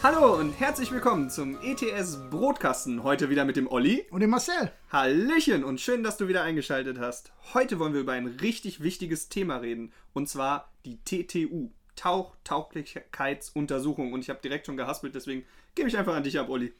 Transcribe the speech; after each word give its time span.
Hallo 0.00 0.38
und 0.38 0.52
herzlich 0.52 0.92
willkommen 0.92 1.28
zum 1.28 1.60
ETS 1.60 2.18
Brotkasten. 2.30 3.02
Heute 3.02 3.30
wieder 3.30 3.44
mit 3.44 3.56
dem 3.56 3.66
Olli. 3.66 4.06
Und 4.12 4.20
dem 4.20 4.30
Marcel. 4.30 4.70
Hallöchen 4.92 5.64
und 5.64 5.80
schön, 5.80 6.04
dass 6.04 6.16
du 6.16 6.28
wieder 6.28 6.44
eingeschaltet 6.44 7.00
hast. 7.00 7.32
Heute 7.52 7.80
wollen 7.80 7.94
wir 7.94 8.02
über 8.02 8.12
ein 8.12 8.28
richtig 8.28 8.80
wichtiges 8.80 9.28
Thema 9.28 9.56
reden. 9.56 9.92
Und 10.12 10.28
zwar 10.28 10.72
die 10.84 10.98
TTU. 11.02 11.72
Tauch, 11.96 12.36
Tauglichkeitsuntersuchung. 12.44 14.12
Und 14.12 14.20
ich 14.20 14.30
habe 14.30 14.40
direkt 14.40 14.66
schon 14.66 14.76
gehaspelt, 14.76 15.16
deswegen 15.16 15.44
gebe 15.74 15.88
ich 15.88 15.98
einfach 15.98 16.14
an 16.14 16.22
dich 16.22 16.38
ab, 16.38 16.48
Olli. 16.48 16.72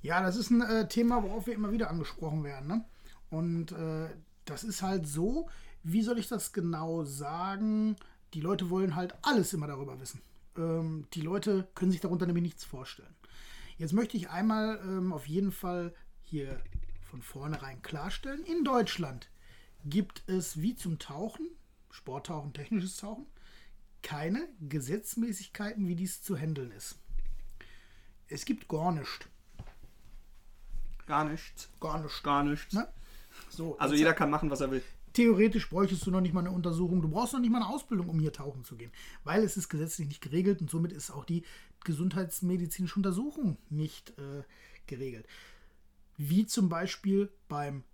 Ja, 0.00 0.22
das 0.22 0.36
ist 0.36 0.48
ein 0.48 0.62
äh, 0.62 0.88
Thema, 0.88 1.22
worauf 1.22 1.46
wir 1.46 1.54
immer 1.54 1.70
wieder 1.70 1.90
angesprochen 1.90 2.44
werden. 2.44 2.66
Ne? 2.66 2.84
Und 3.28 3.72
äh, 3.72 4.08
das 4.46 4.64
ist 4.64 4.80
halt 4.80 5.06
so, 5.06 5.50
wie 5.82 6.00
soll 6.00 6.18
ich 6.18 6.28
das 6.28 6.54
genau 6.54 7.04
sagen? 7.04 7.96
Die 8.32 8.40
Leute 8.40 8.70
wollen 8.70 8.96
halt 8.96 9.14
alles 9.20 9.52
immer 9.52 9.66
darüber 9.66 10.00
wissen. 10.00 10.22
Ähm, 10.58 11.06
die 11.14 11.20
Leute 11.20 11.68
können 11.74 11.92
sich 11.92 12.00
darunter 12.00 12.26
nämlich 12.26 12.42
nichts 12.42 12.64
vorstellen. 12.64 13.14
Jetzt 13.78 13.92
möchte 13.92 14.16
ich 14.16 14.28
einmal 14.28 14.80
ähm, 14.82 15.12
auf 15.12 15.26
jeden 15.26 15.52
Fall 15.52 15.94
hier 16.22 16.60
von 17.10 17.22
vornherein 17.22 17.80
klarstellen. 17.80 18.44
In 18.44 18.64
Deutschland 18.64 19.30
gibt 19.84 20.22
es 20.26 20.60
wie 20.60 20.74
zum 20.74 20.98
Tauchen, 20.98 21.48
Sporttauchen, 21.90 22.52
technisches 22.52 22.96
Tauchen, 22.96 23.26
keine 24.02 24.48
Gesetzmäßigkeiten, 24.60 25.86
wie 25.88 25.94
dies 25.94 26.22
zu 26.22 26.36
handeln 26.36 26.72
ist. 26.72 26.98
Es 28.28 28.44
gibt 28.44 28.68
gar 28.68 28.92
nichts. 28.92 29.26
Gar 31.06 31.24
nichts. 31.24 31.70
Gar 31.80 32.02
nichts. 32.02 32.22
Gar 32.22 32.44
nichts. 32.44 32.72
Ne? 32.74 32.86
So, 33.48 33.78
Also 33.78 33.94
jeder 33.94 34.12
kann 34.12 34.28
machen, 34.30 34.50
was 34.50 34.60
er 34.60 34.70
will. 34.70 34.82
Theoretisch 35.12 35.68
bräuchtest 35.70 36.06
du 36.06 36.10
noch 36.10 36.20
nicht 36.20 36.34
mal 36.34 36.40
eine 36.40 36.50
Untersuchung. 36.50 37.02
Du 37.02 37.08
brauchst 37.08 37.32
noch 37.32 37.40
nicht 37.40 37.50
mal 37.50 37.62
eine 37.62 37.68
Ausbildung, 37.68 38.08
um 38.08 38.20
hier 38.20 38.32
tauchen 38.32 38.64
zu 38.64 38.76
gehen, 38.76 38.92
weil 39.24 39.42
es 39.42 39.56
ist 39.56 39.68
gesetzlich 39.68 40.08
nicht 40.08 40.20
geregelt 40.20 40.60
und 40.60 40.70
somit 40.70 40.92
ist 40.92 41.10
auch 41.10 41.24
die 41.24 41.44
gesundheitsmedizinische 41.84 42.96
Untersuchung 42.96 43.56
nicht 43.70 44.10
äh, 44.18 44.42
geregelt. 44.86 45.26
Wie 46.16 46.46
zum 46.46 46.68
Beispiel 46.68 47.30
beim, 47.48 47.84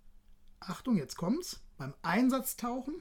Achtung, 0.59 0.97
jetzt 0.97 1.15
kommt's, 1.15 1.61
beim 1.77 1.93
Einsatztauchen 2.01 2.95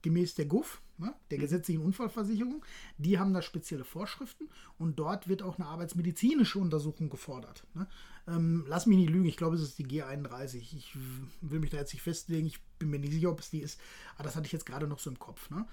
gemäß 0.00 0.34
der 0.34 0.46
GUF, 0.46 0.80
ne, 1.02 1.14
der 1.30 1.38
gesetzlichen 1.38 1.82
Unfallversicherung. 1.82 2.64
Die 2.96 3.18
haben 3.18 3.34
da 3.34 3.42
spezielle 3.42 3.84
Vorschriften 3.84 4.48
und 4.78 4.98
dort 4.98 5.28
wird 5.28 5.42
auch 5.42 5.58
eine 5.58 5.68
arbeitsmedizinische 5.68 6.58
Untersuchung 6.58 7.10
gefordert. 7.10 7.66
Ne. 7.74 7.86
Ähm, 8.26 8.64
lass 8.68 8.86
mich 8.86 8.98
nicht 8.98 9.10
lügen, 9.10 9.26
ich 9.26 9.36
glaube, 9.36 9.56
es 9.56 9.62
ist 9.62 9.78
die 9.78 9.86
G31. 9.86 10.56
Ich 10.56 10.96
will 11.40 11.60
mich 11.60 11.70
da 11.70 11.78
jetzt 11.78 11.92
nicht 11.92 12.02
festlegen, 12.02 12.46
ich 12.46 12.62
bin 12.78 12.90
mir 12.90 12.98
nicht 12.98 13.12
sicher, 13.12 13.30
ob 13.30 13.40
es 13.40 13.50
die 13.50 13.60
ist, 13.60 13.80
aber 14.14 14.24
das 14.24 14.36
hatte 14.36 14.46
ich 14.46 14.52
jetzt 14.52 14.66
gerade 14.66 14.86
noch 14.86 14.98
so 14.98 15.10
im 15.10 15.18
Kopf. 15.18 15.50
Ne. 15.50 15.66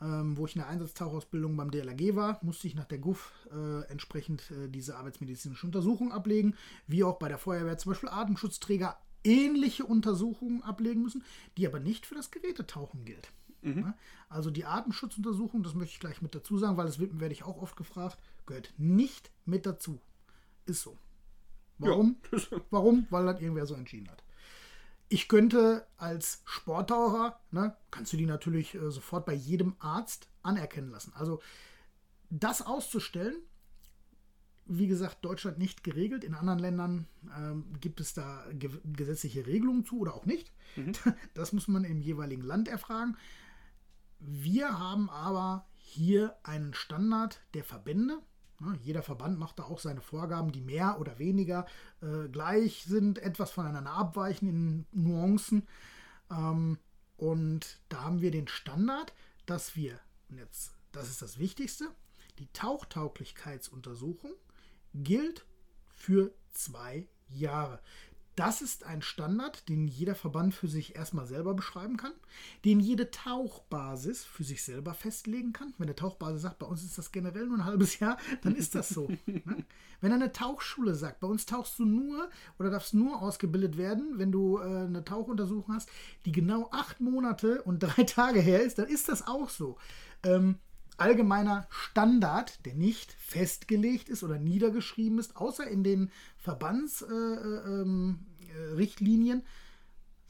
Ähm, 0.00 0.36
wo 0.36 0.44
ich 0.44 0.54
in 0.54 0.60
der 0.60 0.68
Einsatztauchausbildung 0.68 1.56
beim 1.56 1.70
DLRG 1.70 2.14
war, 2.14 2.38
musste 2.42 2.66
ich 2.66 2.74
nach 2.74 2.84
der 2.84 2.98
GUF 2.98 3.32
äh, 3.50 3.90
entsprechend 3.90 4.50
äh, 4.50 4.68
diese 4.68 4.96
arbeitsmedizinische 4.96 5.66
Untersuchung 5.66 6.12
ablegen, 6.12 6.54
wie 6.86 7.02
auch 7.02 7.18
bei 7.18 7.28
der 7.28 7.38
Feuerwehr 7.38 7.78
zum 7.78 7.92
Beispiel 7.92 8.10
Atemschutzträger 8.10 8.98
ähnliche 9.24 9.84
Untersuchungen 9.84 10.62
ablegen 10.62 11.02
müssen, 11.02 11.24
die 11.56 11.66
aber 11.66 11.80
nicht 11.80 12.06
für 12.06 12.14
das 12.14 12.30
Gerätetauchen 12.30 13.04
gilt. 13.04 13.32
Ja, 13.66 13.94
Also 14.28 14.50
die 14.50 14.64
Atemschutzuntersuchung, 14.64 15.62
das 15.62 15.74
möchte 15.74 15.94
ich 15.94 16.00
gleich 16.00 16.22
mit 16.22 16.34
dazu 16.34 16.56
sagen, 16.58 16.76
weil 16.76 16.86
das 16.86 16.98
wird- 16.98 17.18
werde 17.20 17.32
ich 17.34 17.42
auch 17.44 17.60
oft 17.60 17.76
gefragt, 17.76 18.18
gehört 18.46 18.72
nicht 18.78 19.30
mit 19.44 19.66
dazu. 19.66 20.00
Ist 20.66 20.82
so. 20.82 20.96
Warum? 21.78 22.16
Warum? 22.70 23.06
Weil 23.10 23.26
das 23.26 23.40
irgendwer 23.40 23.66
so 23.66 23.74
entschieden 23.74 24.08
hat. 24.10 24.22
Ich 25.08 25.28
könnte 25.28 25.86
als 25.98 26.42
Sporttaucher, 26.44 27.38
ne, 27.50 27.76
kannst 27.90 28.12
du 28.12 28.16
die 28.16 28.26
natürlich 28.26 28.74
äh, 28.74 28.90
sofort 28.90 29.24
bei 29.26 29.34
jedem 29.34 29.74
Arzt 29.78 30.28
anerkennen 30.42 30.90
lassen. 30.90 31.12
Also 31.14 31.40
das 32.30 32.62
auszustellen, 32.62 33.36
wie 34.68 34.88
gesagt, 34.88 35.24
Deutschland 35.24 35.58
nicht 35.58 35.84
geregelt. 35.84 36.24
In 36.24 36.34
anderen 36.34 36.58
Ländern 36.58 37.06
ähm, 37.36 37.64
gibt 37.80 38.00
es 38.00 38.14
da 38.14 38.44
ge 38.52 38.68
gesetzliche 38.84 39.46
Regelungen 39.46 39.84
zu 39.84 40.00
oder 40.00 40.14
auch 40.14 40.26
nicht. 40.26 40.52
Das 41.34 41.52
muss 41.52 41.68
man 41.68 41.84
im 41.84 42.00
jeweiligen 42.00 42.42
Land 42.42 42.66
erfragen. 42.68 43.16
Wir 44.28 44.76
haben 44.80 45.08
aber 45.08 45.66
hier 45.76 46.36
einen 46.42 46.74
Standard 46.74 47.40
der 47.54 47.62
Verbände. 47.62 48.18
Jeder 48.82 49.04
Verband 49.04 49.38
macht 49.38 49.60
da 49.60 49.64
auch 49.64 49.78
seine 49.78 50.00
Vorgaben, 50.00 50.50
die 50.50 50.62
mehr 50.62 50.98
oder 50.98 51.20
weniger 51.20 51.64
äh, 52.02 52.28
gleich 52.28 52.84
sind, 52.84 53.20
etwas 53.20 53.52
voneinander 53.52 53.92
abweichen 53.92 54.48
in 54.48 54.86
Nuancen. 54.90 55.68
Ähm, 56.28 56.78
und 57.16 57.78
da 57.88 58.02
haben 58.02 58.20
wir 58.20 58.32
den 58.32 58.48
Standard, 58.48 59.14
dass 59.44 59.76
wir, 59.76 60.00
und 60.28 60.38
jetzt, 60.38 60.74
das 60.90 61.08
ist 61.08 61.22
das 61.22 61.38
Wichtigste, 61.38 61.88
die 62.40 62.52
Tauchtauglichkeitsuntersuchung 62.52 64.32
gilt 64.92 65.46
für 65.94 66.34
zwei 66.52 67.06
Jahre. 67.28 67.80
Das 68.36 68.60
ist 68.60 68.84
ein 68.84 69.00
Standard, 69.00 69.66
den 69.70 69.88
jeder 69.88 70.14
Verband 70.14 70.54
für 70.54 70.68
sich 70.68 70.94
erstmal 70.94 71.26
selber 71.26 71.54
beschreiben 71.54 71.96
kann, 71.96 72.12
den 72.66 72.80
jede 72.80 73.10
Tauchbasis 73.10 74.24
für 74.26 74.44
sich 74.44 74.62
selber 74.62 74.92
festlegen 74.92 75.54
kann. 75.54 75.72
Wenn 75.78 75.88
eine 75.88 75.96
Tauchbasis 75.96 76.42
sagt, 76.42 76.58
bei 76.58 76.66
uns 76.66 76.84
ist 76.84 76.98
das 76.98 77.12
generell 77.12 77.46
nur 77.46 77.56
ein 77.56 77.64
halbes 77.64 77.98
Jahr, 77.98 78.18
dann 78.42 78.54
ist 78.54 78.74
das 78.74 78.90
so. 78.90 79.08
ne? 79.26 79.64
Wenn 80.02 80.12
eine 80.12 80.32
Tauchschule 80.32 80.94
sagt, 80.94 81.20
bei 81.20 81.26
uns 81.26 81.46
tauchst 81.46 81.78
du 81.78 81.86
nur 81.86 82.28
oder 82.58 82.68
darfst 82.68 82.92
nur 82.92 83.22
ausgebildet 83.22 83.78
werden, 83.78 84.18
wenn 84.18 84.32
du 84.32 84.58
äh, 84.58 84.62
eine 84.62 85.02
Tauchuntersuchung 85.02 85.74
hast, 85.74 85.88
die 86.26 86.32
genau 86.32 86.68
acht 86.72 87.00
Monate 87.00 87.62
und 87.62 87.78
drei 87.78 88.02
Tage 88.04 88.40
her 88.40 88.62
ist, 88.62 88.78
dann 88.78 88.88
ist 88.88 89.08
das 89.08 89.26
auch 89.26 89.48
so. 89.48 89.78
Ähm, 90.22 90.58
allgemeiner 90.98 91.66
Standard, 91.70 92.64
der 92.66 92.74
nicht 92.74 93.12
festgelegt 93.12 94.08
ist 94.08 94.22
oder 94.22 94.38
niedergeschrieben 94.38 95.18
ist, 95.18 95.36
außer 95.36 95.66
in 95.66 95.84
den 95.84 96.10
Verbandsrichtlinien, 96.38 99.38
äh, 99.38 99.40
ähm, 99.40 99.42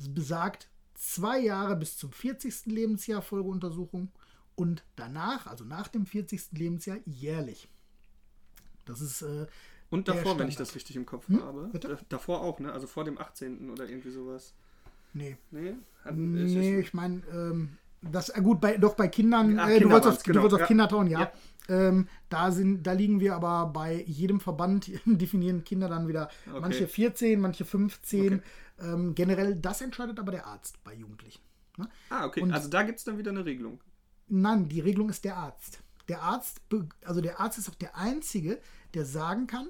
äh, 0.01 0.09
besagt 0.09 0.69
zwei 0.95 1.39
Jahre 1.41 1.77
bis 1.77 1.97
zum 1.97 2.13
40. 2.13 2.67
Lebensjahr 2.67 3.23
Folgeuntersuchung 3.23 4.11
und 4.55 4.85
danach, 4.97 5.47
also 5.47 5.65
nach 5.65 5.89
dem 5.89 6.07
40. 6.07 6.53
Lebensjahr, 6.53 6.99
jährlich. 7.05 7.69
Das 8.87 9.01
ist 9.01 9.23
äh, 9.23 9.47
Und 9.91 10.09
davor, 10.09 10.39
wenn 10.39 10.49
ich 10.49 10.57
das 10.57 10.75
richtig 10.75 10.97
im 10.97 11.07
Kopf 11.07 11.29
Hm? 11.29 11.43
habe. 11.43 11.69
Bitte? 11.73 11.89
Da- 11.89 11.99
Davor 12.09 12.41
auch, 12.41 12.59
ne? 12.61 12.73
Also 12.73 12.87
vor 12.87 13.05
dem 13.05 13.19
18. 13.19 13.71
oder 13.71 13.89
irgendwie 13.89 14.11
sowas. 14.11 14.55
Nee. 15.13 15.37
Nee? 15.51 15.75
Hat- 16.05 16.17
Nee, 16.17 16.79
ich 16.79 16.95
meine, 16.95 17.23
ähm, 17.33 17.77
das 18.13 18.29
äh, 18.31 18.41
gut, 18.43 18.61
bei, 18.61 18.77
doch 18.79 18.95
bei 18.95 19.09
Kindern, 19.09 19.59
Ach, 19.59 19.69
äh, 19.69 19.75
du 19.75 19.79
Kinder 19.81 19.95
wolltest 19.95 20.19
auf, 20.19 20.23
genau, 20.25 20.35
du 20.35 20.43
wolltest 20.43 20.55
auf 20.55 20.61
ja. 20.61 20.67
Kinder 20.67 20.89
tauen, 20.89 21.07
ja. 21.09 21.21
Ja. 21.21 21.33
Ähm, 21.69 22.09
da, 22.29 22.53
sind, 22.53 22.85
da 22.85 22.93
liegen 22.93 23.19
wir 23.21 23.35
aber 23.35 23.67
bei 23.73 24.03
jedem 24.07 24.39
Verband, 24.41 24.91
definieren 25.05 25.65
Kinder 25.65 25.89
dann 25.89 26.07
wieder 26.09 26.29
Okay. 26.49 26.61
manche 26.61 26.87
14, 26.89 27.41
manche 27.41 27.65
15. 27.65 28.35
Okay. 28.35 28.43
Ähm, 28.79 29.15
generell, 29.15 29.57
das 29.57 29.81
entscheidet 29.81 30.19
aber 30.21 30.33
der 30.33 30.47
Arzt 30.47 30.83
bei 30.85 30.95
Jugendlichen. 30.95 31.43
Ne? 31.77 31.89
Ah, 32.11 32.27
okay. 32.27 32.41
Und- 32.43 32.53
also 32.53 32.69
da 32.69 32.83
gibt 32.83 32.99
es 32.99 33.05
dann 33.05 33.19
wieder 33.19 33.31
eine 33.31 33.45
Regelung. 33.45 33.81
Nein, 34.29 34.69
die 34.69 34.81
Regelung 34.81 35.09
ist 35.09 35.25
der 35.25 35.37
Arzt. 35.37 35.81
Der 36.09 36.23
Arzt, 36.23 36.61
also 37.05 37.21
der 37.21 37.41
Arzt 37.41 37.59
ist 37.59 37.69
auch 37.69 37.75
der 37.75 37.97
Einzige, 37.97 38.61
der 38.95 39.05
sagen 39.05 39.47
kann, 39.47 39.69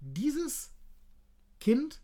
dieses 0.00 0.70
Kind 1.60 2.00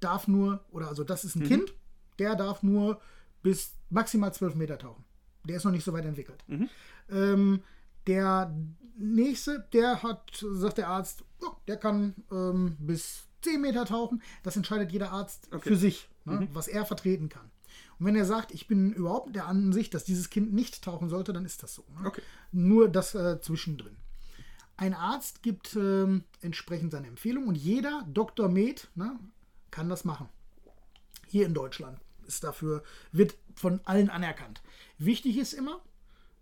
darf 0.00 0.28
nur, 0.28 0.64
oder 0.70 0.88
also 0.88 1.04
das 1.04 1.24
ist 1.24 1.36
ein 1.36 1.44
Kind, 1.44 1.74
der 2.18 2.34
darf 2.36 2.62
nur 2.62 3.00
bis 3.42 3.74
maximal 3.90 4.32
12 4.32 4.54
Meter 4.54 4.78
tauchen. 4.78 5.04
Der 5.46 5.56
ist 5.56 5.64
noch 5.64 5.72
nicht 5.72 5.84
so 5.84 5.92
weit 5.92 6.04
entwickelt. 6.04 6.44
Ähm, 7.10 7.62
der 8.06 8.54
nächste, 8.96 9.66
der 9.72 10.02
hat, 10.02 10.44
sagt 10.52 10.78
der 10.78 10.88
Arzt, 10.88 11.24
ja, 11.42 11.48
der 11.66 11.76
kann 11.76 12.14
ähm, 12.30 12.76
bis 12.78 13.24
10 13.42 13.60
Meter 13.60 13.84
tauchen. 13.84 14.22
Das 14.42 14.56
entscheidet 14.56 14.92
jeder 14.92 15.10
Arzt 15.12 15.48
Okay. 15.52 15.68
für 15.70 15.76
sich, 15.76 16.08
ne, 16.24 16.48
was 16.52 16.68
er 16.68 16.84
vertreten 16.86 17.28
kann. 17.28 17.50
Und 17.98 18.06
wenn 18.06 18.16
er 18.16 18.24
sagt, 18.24 18.52
ich 18.52 18.66
bin 18.66 18.92
überhaupt 18.92 19.34
der 19.34 19.46
Ansicht, 19.46 19.94
dass 19.94 20.04
dieses 20.04 20.30
Kind 20.30 20.52
nicht 20.52 20.82
tauchen 20.82 21.08
sollte, 21.08 21.32
dann 21.32 21.44
ist 21.44 21.62
das 21.62 21.74
so. 21.74 21.84
Ne? 22.00 22.06
Okay. 22.06 22.22
Nur 22.52 22.88
das 22.88 23.14
äh, 23.14 23.40
zwischendrin. 23.40 23.96
Ein 24.76 24.94
Arzt 24.94 25.42
gibt 25.42 25.76
ähm, 25.76 26.24
entsprechend 26.40 26.92
seine 26.92 27.06
Empfehlung 27.06 27.46
und 27.46 27.54
jeder 27.56 28.04
Dr. 28.12 28.48
Med 28.48 28.88
ne, 28.94 29.18
kann 29.70 29.88
das 29.88 30.04
machen. 30.04 30.28
Hier 31.28 31.46
in 31.46 31.54
Deutschland. 31.54 31.98
Ist 32.32 32.44
dafür, 32.44 32.82
wird 33.12 33.36
von 33.54 33.80
allen 33.84 34.10
anerkannt. 34.10 34.62
Wichtig 34.98 35.38
ist 35.38 35.52
immer, 35.52 35.80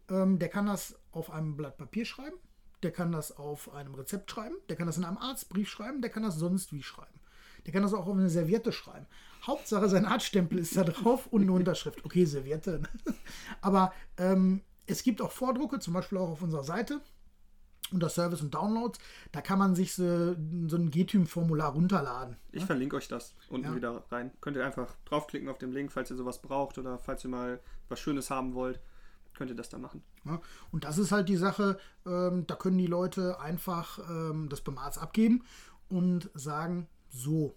ähm, 0.09 0.39
der 0.39 0.49
kann 0.49 0.67
das 0.67 0.97
auf 1.13 1.31
einem 1.31 1.57
Blatt 1.57 1.77
Papier 1.77 2.05
schreiben, 2.05 2.37
der 2.83 2.93
kann 2.93 3.13
das 3.13 3.37
auf 3.37 3.73
einem 3.75 3.95
Rezept 3.95 4.31
schreiben, 4.31 4.55
der 4.69 4.77
kann 4.77 4.87
das 4.87 4.97
in 4.97 5.05
einem 5.05 5.19
Arztbrief 5.19 5.69
schreiben, 5.69 6.01
der 6.01 6.11
kann 6.11 6.23
das 6.23 6.37
sonst 6.37 6.73
wie 6.73 6.83
schreiben. 6.83 7.21
Der 7.67 7.75
kann 7.75 7.83
das 7.83 7.93
auch 7.93 8.07
auf 8.07 8.15
eine 8.15 8.31
Serviette 8.31 8.73
schreiben. 8.73 9.07
Hauptsache, 9.47 9.89
sein 9.89 10.07
Arztstempel 10.07 10.59
ist 10.59 10.77
da 10.77 10.85
drauf 10.85 11.27
und 11.27 11.43
eine 11.43 11.53
Unterschrift. 11.53 12.05
Okay, 12.07 12.25
Serviette. 12.25 12.83
Aber 13.61 13.93
ähm, 14.17 14.63
es 14.87 15.03
gibt 15.03 15.21
auch 15.21 15.31
Vordrucke, 15.31 15.79
zum 15.79 15.93
Beispiel 15.93 16.17
auch 16.17 16.31
auf 16.31 16.43
unserer 16.43 16.65
Seite 16.65 17.03
unter 17.93 18.09
Service 18.09 18.43
und 18.43 18.55
Downloads. 18.55 18.99
Da 19.33 19.41
kann 19.41 19.59
man 19.59 19.75
sich 19.75 19.95
so, 19.95 20.35
so 20.67 20.77
ein 20.77 20.91
GTÜM-Formular 20.91 21.73
runterladen. 21.73 22.37
Ich 22.53 22.61
ne? 22.61 22.67
verlinke 22.67 22.97
euch 22.97 23.09
das 23.09 23.35
unten 23.49 23.69
ja. 23.69 23.77
wieder 23.77 24.05
rein. 24.11 24.31
Könnt 24.41 24.57
ihr 24.57 24.65
einfach 24.65 24.95
draufklicken 25.05 25.49
auf 25.49 25.59
den 25.59 25.73
Link, 25.73 25.93
falls 25.93 26.11
ihr 26.11 26.17
sowas 26.17 26.41
braucht 26.41 26.79
oder 26.79 26.99
falls 26.99 27.25
ihr 27.25 27.31
mal 27.31 27.61
was 27.89 28.01
Schönes 28.01 28.31
haben 28.31 28.55
wollt, 28.55 28.81
könnt 29.35 29.51
ihr 29.51 29.57
das 29.57 29.69
da 29.69 29.79
machen. 29.79 30.03
Ja. 30.25 30.41
Und 30.71 30.85
das 30.85 30.99
ist 30.99 31.13
halt 31.13 31.29
die 31.29 31.37
Sache, 31.37 31.79
ähm, 32.07 32.47
da 32.47 32.55
können 32.55 32.79
die 32.79 32.87
Leute 32.87 33.41
einfach 33.41 33.99
ähm, 34.09 34.49
das 34.49 34.61
beim 34.61 34.79
Arzt 34.79 34.99
abgeben 34.99 35.45
und 35.89 36.31
sagen, 36.35 36.87
so, 37.11 37.57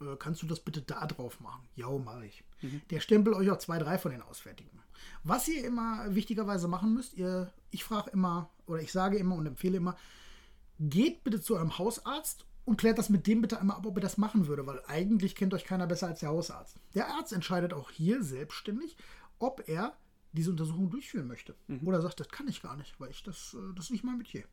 äh, 0.00 0.16
kannst 0.18 0.42
du 0.42 0.46
das 0.46 0.60
bitte 0.60 0.82
da 0.82 1.06
drauf 1.06 1.40
machen? 1.40 1.62
Ja, 1.76 1.88
mache 1.90 2.26
ich. 2.26 2.44
Mhm. 2.62 2.82
Der 2.90 3.00
stempelt 3.00 3.36
euch 3.36 3.50
auch 3.50 3.58
zwei, 3.58 3.78
drei 3.78 3.98
von 3.98 4.10
den 4.10 4.22
Ausfertigen. 4.22 4.70
Was 5.24 5.48
ihr 5.48 5.64
immer 5.64 6.04
wichtigerweise 6.14 6.68
machen 6.68 6.94
müsst, 6.94 7.14
ihr, 7.14 7.52
ich 7.70 7.84
frage 7.84 8.10
immer 8.10 8.50
oder 8.66 8.80
ich 8.80 8.92
sage 8.92 9.18
immer 9.18 9.36
und 9.36 9.46
empfehle 9.46 9.76
immer, 9.76 9.96
geht 10.78 11.24
bitte 11.24 11.40
zu 11.40 11.54
eurem 11.54 11.78
Hausarzt 11.78 12.46
und 12.64 12.76
klärt 12.76 12.98
das 12.98 13.08
mit 13.08 13.26
dem 13.26 13.40
bitte 13.40 13.60
einmal 13.60 13.76
ab, 13.76 13.86
ob 13.86 13.96
er 13.96 14.02
das 14.02 14.18
machen 14.18 14.46
würde, 14.46 14.66
weil 14.66 14.82
eigentlich 14.86 15.34
kennt 15.34 15.54
euch 15.54 15.64
keiner 15.64 15.86
besser 15.86 16.08
als 16.08 16.20
der 16.20 16.28
Hausarzt. 16.30 16.76
Der 16.94 17.08
Arzt 17.08 17.32
entscheidet 17.32 17.72
auch 17.72 17.90
hier 17.90 18.22
selbstständig, 18.22 18.96
ob 19.38 19.68
er 19.68 19.96
diese 20.32 20.50
Untersuchung 20.50 20.90
durchführen 20.90 21.26
möchte. 21.26 21.54
Mhm. 21.66 21.86
Oder 21.86 22.00
sagt, 22.00 22.20
das 22.20 22.28
kann 22.28 22.48
ich 22.48 22.62
gar 22.62 22.76
nicht, 22.76 22.98
weil 22.98 23.10
ich 23.10 23.22
das, 23.22 23.54
äh, 23.54 23.74
das 23.74 23.86
ist 23.86 23.90
nicht 23.90 24.04
mein 24.04 24.18
Metier. 24.18 24.44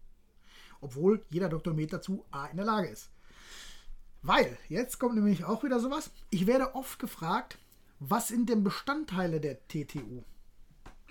Obwohl 0.82 1.26
jeder 1.30 1.50
Doktor 1.50 1.74
Med 1.74 1.94
dazu 1.94 2.26
A 2.32 2.48
in 2.48 2.58
der 2.58 2.66
Lage 2.66 2.88
ist. 2.88 3.10
Weil, 4.22 4.58
jetzt 4.68 5.00
kommt 5.00 5.16
nämlich 5.16 5.46
auch 5.46 5.64
wieder 5.64 5.80
sowas. 5.80 6.12
Ich 6.30 6.46
werde 6.46 6.76
oft 6.76 7.00
gefragt, 7.00 7.58
was 8.00 8.30
sind 8.30 8.50
denn 8.50 8.64
Bestandteile 8.64 9.40
der 9.40 9.68
TTU? 9.68 10.24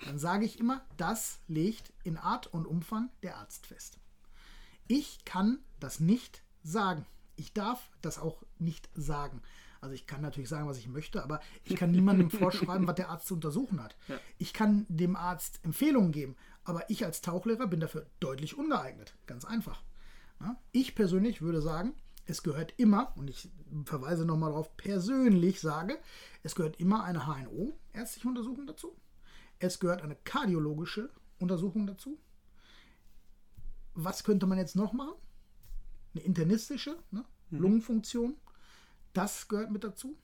Dann 0.05 0.17
sage 0.17 0.45
ich 0.45 0.59
immer, 0.59 0.85
das 0.97 1.39
legt 1.47 1.93
in 2.03 2.17
Art 2.17 2.47
und 2.47 2.65
Umfang 2.65 3.09
der 3.21 3.37
Arzt 3.37 3.67
fest. 3.67 3.99
Ich 4.87 5.23
kann 5.25 5.59
das 5.79 5.99
nicht 5.99 6.43
sagen. 6.63 7.05
Ich 7.35 7.53
darf 7.53 7.91
das 8.01 8.17
auch 8.17 8.43
nicht 8.57 8.89
sagen. 8.95 9.41
Also 9.81 9.93
ich 9.93 10.07
kann 10.07 10.21
natürlich 10.21 10.49
sagen, 10.49 10.67
was 10.67 10.77
ich 10.77 10.87
möchte, 10.87 11.23
aber 11.23 11.39
ich 11.63 11.75
kann 11.75 11.91
niemandem 11.91 12.29
vorschreiben, 12.31 12.87
was 12.87 12.95
der 12.95 13.09
Arzt 13.09 13.27
zu 13.27 13.35
untersuchen 13.35 13.81
hat. 13.81 13.95
Ja. 14.07 14.19
Ich 14.37 14.53
kann 14.53 14.85
dem 14.89 15.15
Arzt 15.15 15.59
Empfehlungen 15.63 16.11
geben, 16.11 16.35
aber 16.63 16.89
ich 16.89 17.05
als 17.05 17.21
Tauchlehrer 17.21 17.67
bin 17.67 17.79
dafür 17.79 18.05
deutlich 18.19 18.57
ungeeignet. 18.57 19.15
Ganz 19.25 19.45
einfach. 19.45 19.83
Ich 20.71 20.95
persönlich 20.95 21.41
würde 21.41 21.61
sagen, 21.61 21.93
es 22.29 22.43
gehört 22.43 22.73
immer, 22.77 23.11
und 23.17 23.29
ich 23.29 23.49
verweise 23.85 24.23
nochmal 24.23 24.51
darauf, 24.51 24.77
persönlich 24.77 25.59
sage, 25.59 25.97
es 26.43 26.53
gehört 26.53 26.79
immer 26.79 27.03
eine 27.03 27.25
HNO, 27.25 27.77
ärztliche 27.91 28.27
Untersuchung 28.27 28.67
dazu. 28.67 28.95
Es 29.57 29.79
gehört 29.79 30.03
eine 30.03 30.15
kardiologische 30.15 31.09
Untersuchung 31.39 31.87
dazu. 31.87 32.19
Was 33.95 34.23
könnte 34.23 34.45
man 34.45 34.59
jetzt 34.59 34.75
noch 34.75 34.93
machen? 34.93 35.15
Eine 36.13 36.23
internistische, 36.23 36.97
ne? 37.11 37.25
mhm. 37.49 37.59
Lungenfunktion. 37.59 38.35
Das 39.13 39.47
gehört 39.47 39.71
mit 39.71 39.83
dazu. 39.83 40.15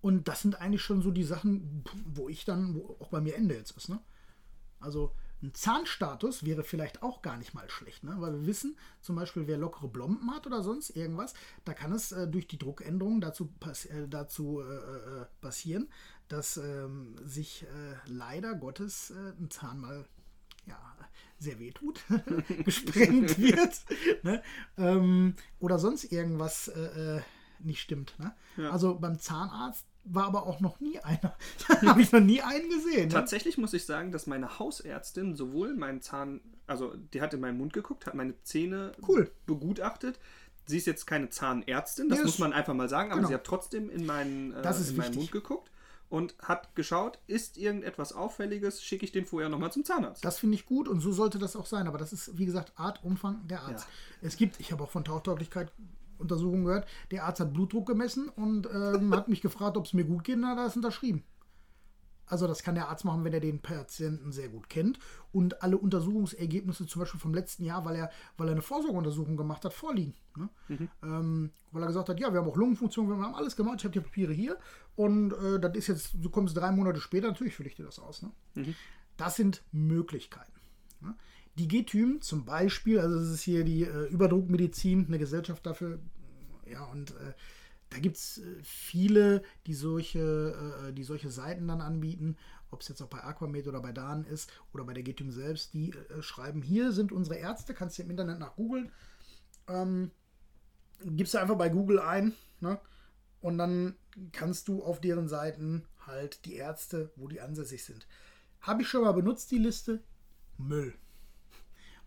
Und 0.00 0.28
das 0.28 0.42
sind 0.42 0.60
eigentlich 0.60 0.82
schon 0.82 1.02
so 1.02 1.10
die 1.10 1.24
Sachen, 1.24 1.82
wo 2.06 2.28
ich 2.28 2.44
dann, 2.44 2.76
wo 2.76 2.96
auch 3.00 3.08
bei 3.08 3.20
mir 3.20 3.34
Ende 3.34 3.56
jetzt 3.56 3.76
ist. 3.76 3.88
Ne? 3.88 4.00
Also 4.78 5.12
ein 5.42 5.54
Zahnstatus 5.54 6.44
wäre 6.44 6.64
vielleicht 6.64 7.02
auch 7.02 7.22
gar 7.22 7.36
nicht 7.36 7.54
mal 7.54 7.68
schlecht, 7.70 8.04
ne? 8.04 8.16
weil 8.18 8.32
wir 8.32 8.46
wissen, 8.46 8.76
zum 9.00 9.16
Beispiel, 9.16 9.46
wer 9.46 9.56
lockere 9.56 9.88
Blomben 9.88 10.32
hat 10.32 10.46
oder 10.46 10.62
sonst 10.62 10.90
irgendwas, 10.90 11.34
da 11.64 11.74
kann 11.74 11.92
es 11.92 12.12
äh, 12.12 12.26
durch 12.26 12.48
die 12.48 12.58
Druckänderung 12.58 13.20
dazu, 13.20 13.48
pass 13.60 13.84
äh, 13.86 14.08
dazu 14.08 14.60
äh, 14.60 14.64
äh, 14.64 15.26
passieren, 15.40 15.88
dass 16.28 16.56
ähm, 16.56 17.14
sich 17.24 17.62
äh, 17.62 17.96
leider 18.06 18.54
Gottes 18.54 19.10
äh, 19.10 19.32
ein 19.38 19.50
Zahn 19.50 19.78
mal 19.78 20.04
ja, 20.66 20.78
sehr 21.38 21.58
weh 21.58 21.70
tut, 21.70 22.04
gesprengt 22.64 23.38
wird 23.38 23.84
ne? 24.22 24.42
ähm, 24.76 25.34
oder 25.60 25.78
sonst 25.78 26.04
irgendwas 26.12 26.70
nicht 27.60 27.80
stimmt. 27.80 28.18
Ne? 28.18 28.34
Ja. 28.56 28.70
Also 28.70 28.98
beim 28.98 29.18
Zahnarzt 29.18 29.86
war 30.10 30.24
aber 30.24 30.46
auch 30.46 30.60
noch 30.60 30.80
nie 30.80 30.98
einer. 31.00 31.36
Habe 31.86 32.02
ich 32.02 32.12
noch 32.12 32.20
nie 32.20 32.40
einen 32.40 32.68
gesehen. 32.70 33.08
Ne? 33.08 33.14
Tatsächlich 33.14 33.58
muss 33.58 33.72
ich 33.74 33.84
sagen, 33.84 34.12
dass 34.12 34.26
meine 34.26 34.58
Hausärztin 34.58 35.34
sowohl 35.34 35.74
meinen 35.74 36.00
Zahn, 36.00 36.40
also 36.66 36.94
die 37.12 37.20
hat 37.20 37.34
in 37.34 37.40
meinen 37.40 37.58
Mund 37.58 37.72
geguckt, 37.72 38.06
hat 38.06 38.14
meine 38.14 38.34
Zähne 38.42 38.92
cool. 39.06 39.30
begutachtet. 39.46 40.18
Sie 40.66 40.76
ist 40.76 40.86
jetzt 40.86 41.06
keine 41.06 41.30
Zahnärztin, 41.30 42.08
das 42.10 42.18
ja, 42.18 42.24
muss 42.24 42.38
man 42.38 42.52
einfach 42.52 42.74
mal 42.74 42.90
sagen, 42.90 43.10
aber 43.10 43.20
genau. 43.20 43.28
sie 43.28 43.34
hat 43.34 43.44
trotzdem 43.44 43.88
in 43.88 44.04
meinen, 44.04 44.52
äh, 44.52 44.88
in 44.88 44.96
meinen 44.96 45.14
Mund 45.14 45.32
geguckt 45.32 45.70
und 46.10 46.34
hat 46.40 46.74
geschaut, 46.74 47.18
ist 47.26 47.58
irgendetwas 47.58 48.12
Auffälliges, 48.12 48.82
schicke 48.82 49.04
ich 49.04 49.12
den 49.12 49.26
vorher 49.26 49.48
nochmal 49.48 49.72
zum 49.72 49.84
Zahnarzt. 49.84 50.24
Das 50.24 50.38
finde 50.38 50.56
ich 50.56 50.66
gut 50.66 50.88
und 50.88 51.00
so 51.00 51.12
sollte 51.12 51.38
das 51.38 51.56
auch 51.56 51.66
sein. 51.66 51.86
Aber 51.86 51.98
das 51.98 52.12
ist, 52.12 52.38
wie 52.38 52.46
gesagt, 52.46 52.72
Art, 52.76 53.04
Umfang 53.04 53.46
der 53.46 53.62
Arzt. 53.62 53.86
Ja. 53.86 54.28
Es 54.28 54.36
gibt, 54.36 54.58
ich 54.60 54.72
habe 54.72 54.84
auch 54.84 54.90
von 54.90 55.04
Tauchtauglichkeit 55.04 55.70
Untersuchung 56.18 56.64
gehört, 56.64 56.86
der 57.10 57.24
Arzt 57.24 57.40
hat 57.40 57.52
Blutdruck 57.52 57.86
gemessen 57.86 58.28
und 58.28 58.68
ähm, 58.72 59.14
hat 59.14 59.28
mich 59.28 59.40
gefragt, 59.40 59.76
ob 59.76 59.86
es 59.86 59.92
mir 59.92 60.04
gut 60.04 60.24
geht, 60.24 60.36
und 60.36 60.46
hat 60.46 60.58
er 60.58 60.66
es 60.66 60.76
unterschrieben. 60.76 61.24
Also 62.28 62.46
das 62.46 62.62
kann 62.62 62.74
der 62.74 62.88
Arzt 62.88 63.04
machen, 63.04 63.24
wenn 63.24 63.32
er 63.32 63.40
den 63.40 63.60
Patienten 63.60 64.32
sehr 64.32 64.48
gut 64.48 64.68
kennt 64.68 64.98
und 65.32 65.62
alle 65.62 65.78
Untersuchungsergebnisse 65.78 66.86
zum 66.86 67.00
Beispiel 67.00 67.20
vom 67.20 67.34
letzten 67.34 67.64
Jahr, 67.64 67.84
weil 67.84 67.96
er, 67.96 68.10
weil 68.36 68.48
er 68.48 68.52
eine 68.52 68.62
Vorsorgeuntersuchung 68.62 69.36
gemacht 69.36 69.64
hat, 69.64 69.72
vorliegen. 69.72 70.14
Ne? 70.36 70.48
Mhm. 70.68 70.88
Ähm, 71.02 71.50
weil 71.72 71.82
er 71.82 71.88
gesagt 71.88 72.08
hat, 72.08 72.20
ja, 72.20 72.32
wir 72.32 72.40
haben 72.40 72.48
auch 72.48 72.56
Lungenfunktion, 72.56 73.08
wir 73.08 73.16
haben 73.16 73.34
alles 73.34 73.56
gemacht, 73.56 73.76
ich 73.78 73.84
habe 73.84 73.92
die 73.92 74.00
Papiere 74.00 74.32
hier 74.32 74.58
und 74.94 75.32
äh, 75.32 75.58
das 75.58 75.74
ist 75.74 75.86
jetzt, 75.86 76.10
du 76.14 76.30
kommst 76.30 76.56
drei 76.56 76.70
Monate 76.70 77.00
später, 77.00 77.28
natürlich 77.28 77.54
fülle 77.54 77.70
ich 77.70 77.76
dir 77.76 77.86
das 77.86 77.98
aus. 77.98 78.22
Ne? 78.22 78.30
Mhm. 78.54 78.74
Das 79.16 79.36
sind 79.36 79.62
Möglichkeiten. 79.72 80.52
Ne? 81.00 81.14
Die 81.58 81.66
GTÜM 81.66 82.20
zum 82.20 82.44
Beispiel, 82.44 83.00
also 83.00 83.18
das 83.18 83.30
ist 83.30 83.42
hier 83.42 83.64
die 83.64 83.82
äh, 83.82 84.06
Überdruckmedizin, 84.06 85.06
eine 85.06 85.18
Gesellschaft 85.18 85.66
dafür, 85.66 85.98
ja, 86.70 86.84
und 86.84 87.10
äh, 87.12 87.34
da 87.90 87.98
gibt 87.98 88.16
es 88.16 88.38
äh, 88.38 88.62
viele, 88.62 89.42
die 89.66 89.74
solche, 89.74 90.86
äh, 90.88 90.92
die 90.92 91.02
solche 91.02 91.30
Seiten 91.30 91.66
dann 91.66 91.80
anbieten, 91.80 92.36
ob 92.70 92.82
es 92.82 92.88
jetzt 92.88 93.02
auch 93.02 93.08
bei 93.08 93.24
Aquamed 93.24 93.66
oder 93.66 93.80
bei 93.80 93.92
Dan 93.92 94.24
ist 94.24 94.52
oder 94.72 94.84
bei 94.84 94.92
der 94.92 95.02
GTÜM 95.02 95.32
selbst, 95.32 95.74
die 95.74 95.90
äh, 95.90 96.22
schreiben, 96.22 96.62
hier 96.62 96.92
sind 96.92 97.10
unsere 97.10 97.36
Ärzte, 97.36 97.74
kannst 97.74 97.98
du 97.98 98.02
im 98.02 98.10
Internet 98.10 98.38
nach 98.38 98.54
googeln, 98.54 98.92
ähm, 99.66 100.12
gibst 101.02 101.34
du 101.34 101.38
einfach 101.38 101.56
bei 101.56 101.70
Google 101.70 101.98
ein, 101.98 102.34
ne? 102.60 102.78
Und 103.40 103.58
dann 103.58 103.94
kannst 104.32 104.66
du 104.66 104.82
auf 104.82 105.00
deren 105.00 105.28
Seiten 105.28 105.84
halt 106.06 106.44
die 106.44 106.54
Ärzte, 106.54 107.12
wo 107.14 107.28
die 107.28 107.40
ansässig 107.40 107.84
sind. 107.84 108.06
Habe 108.60 108.82
ich 108.82 108.88
schon 108.88 109.02
mal 109.02 109.12
benutzt, 109.12 109.52
die 109.52 109.58
Liste? 109.58 110.02
Müll 110.56 110.94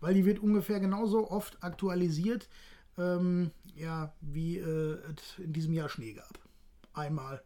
weil 0.02 0.14
die 0.14 0.26
wird 0.26 0.40
ungefähr 0.40 0.80
genauso 0.80 1.30
oft 1.30 1.62
aktualisiert, 1.62 2.48
ähm, 2.98 3.52
ja, 3.76 4.12
wie 4.20 4.58
äh, 4.58 4.98
es 5.16 5.38
in 5.38 5.52
diesem 5.52 5.72
Jahr 5.72 5.88
Schnee 5.88 6.12
gab. 6.12 6.38
Einmal 6.92 7.42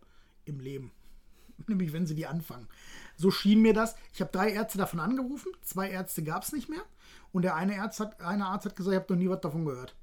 im 0.46 0.58
Leben. 0.58 0.90
Nämlich, 1.66 1.92
wenn 1.92 2.06
sie 2.06 2.14
die 2.14 2.26
anfangen. 2.26 2.66
So 3.16 3.30
schien 3.30 3.60
mir 3.60 3.75
das. 3.75 3.94
Ich 4.12 4.20
habe 4.22 4.32
drei 4.32 4.50
Ärzte 4.50 4.78
davon 4.78 5.00
angerufen, 5.00 5.52
zwei 5.62 5.90
Ärzte 5.90 6.25
gab 6.25 6.42
es 6.42 6.52
nicht 6.52 6.68
mehr. 6.68 6.82
Und 7.37 7.43
der 7.43 7.55
eine 7.55 7.83
Arzt 7.83 8.00
hat, 8.00 8.19
eine 8.23 8.47
Arzt 8.47 8.64
hat 8.64 8.76
gesagt, 8.76 8.95
ich 8.95 8.99
habe 8.99 9.12
noch 9.12 9.21
nie 9.21 9.28
was 9.28 9.43
davon 9.43 9.66
gehört. 9.66 9.95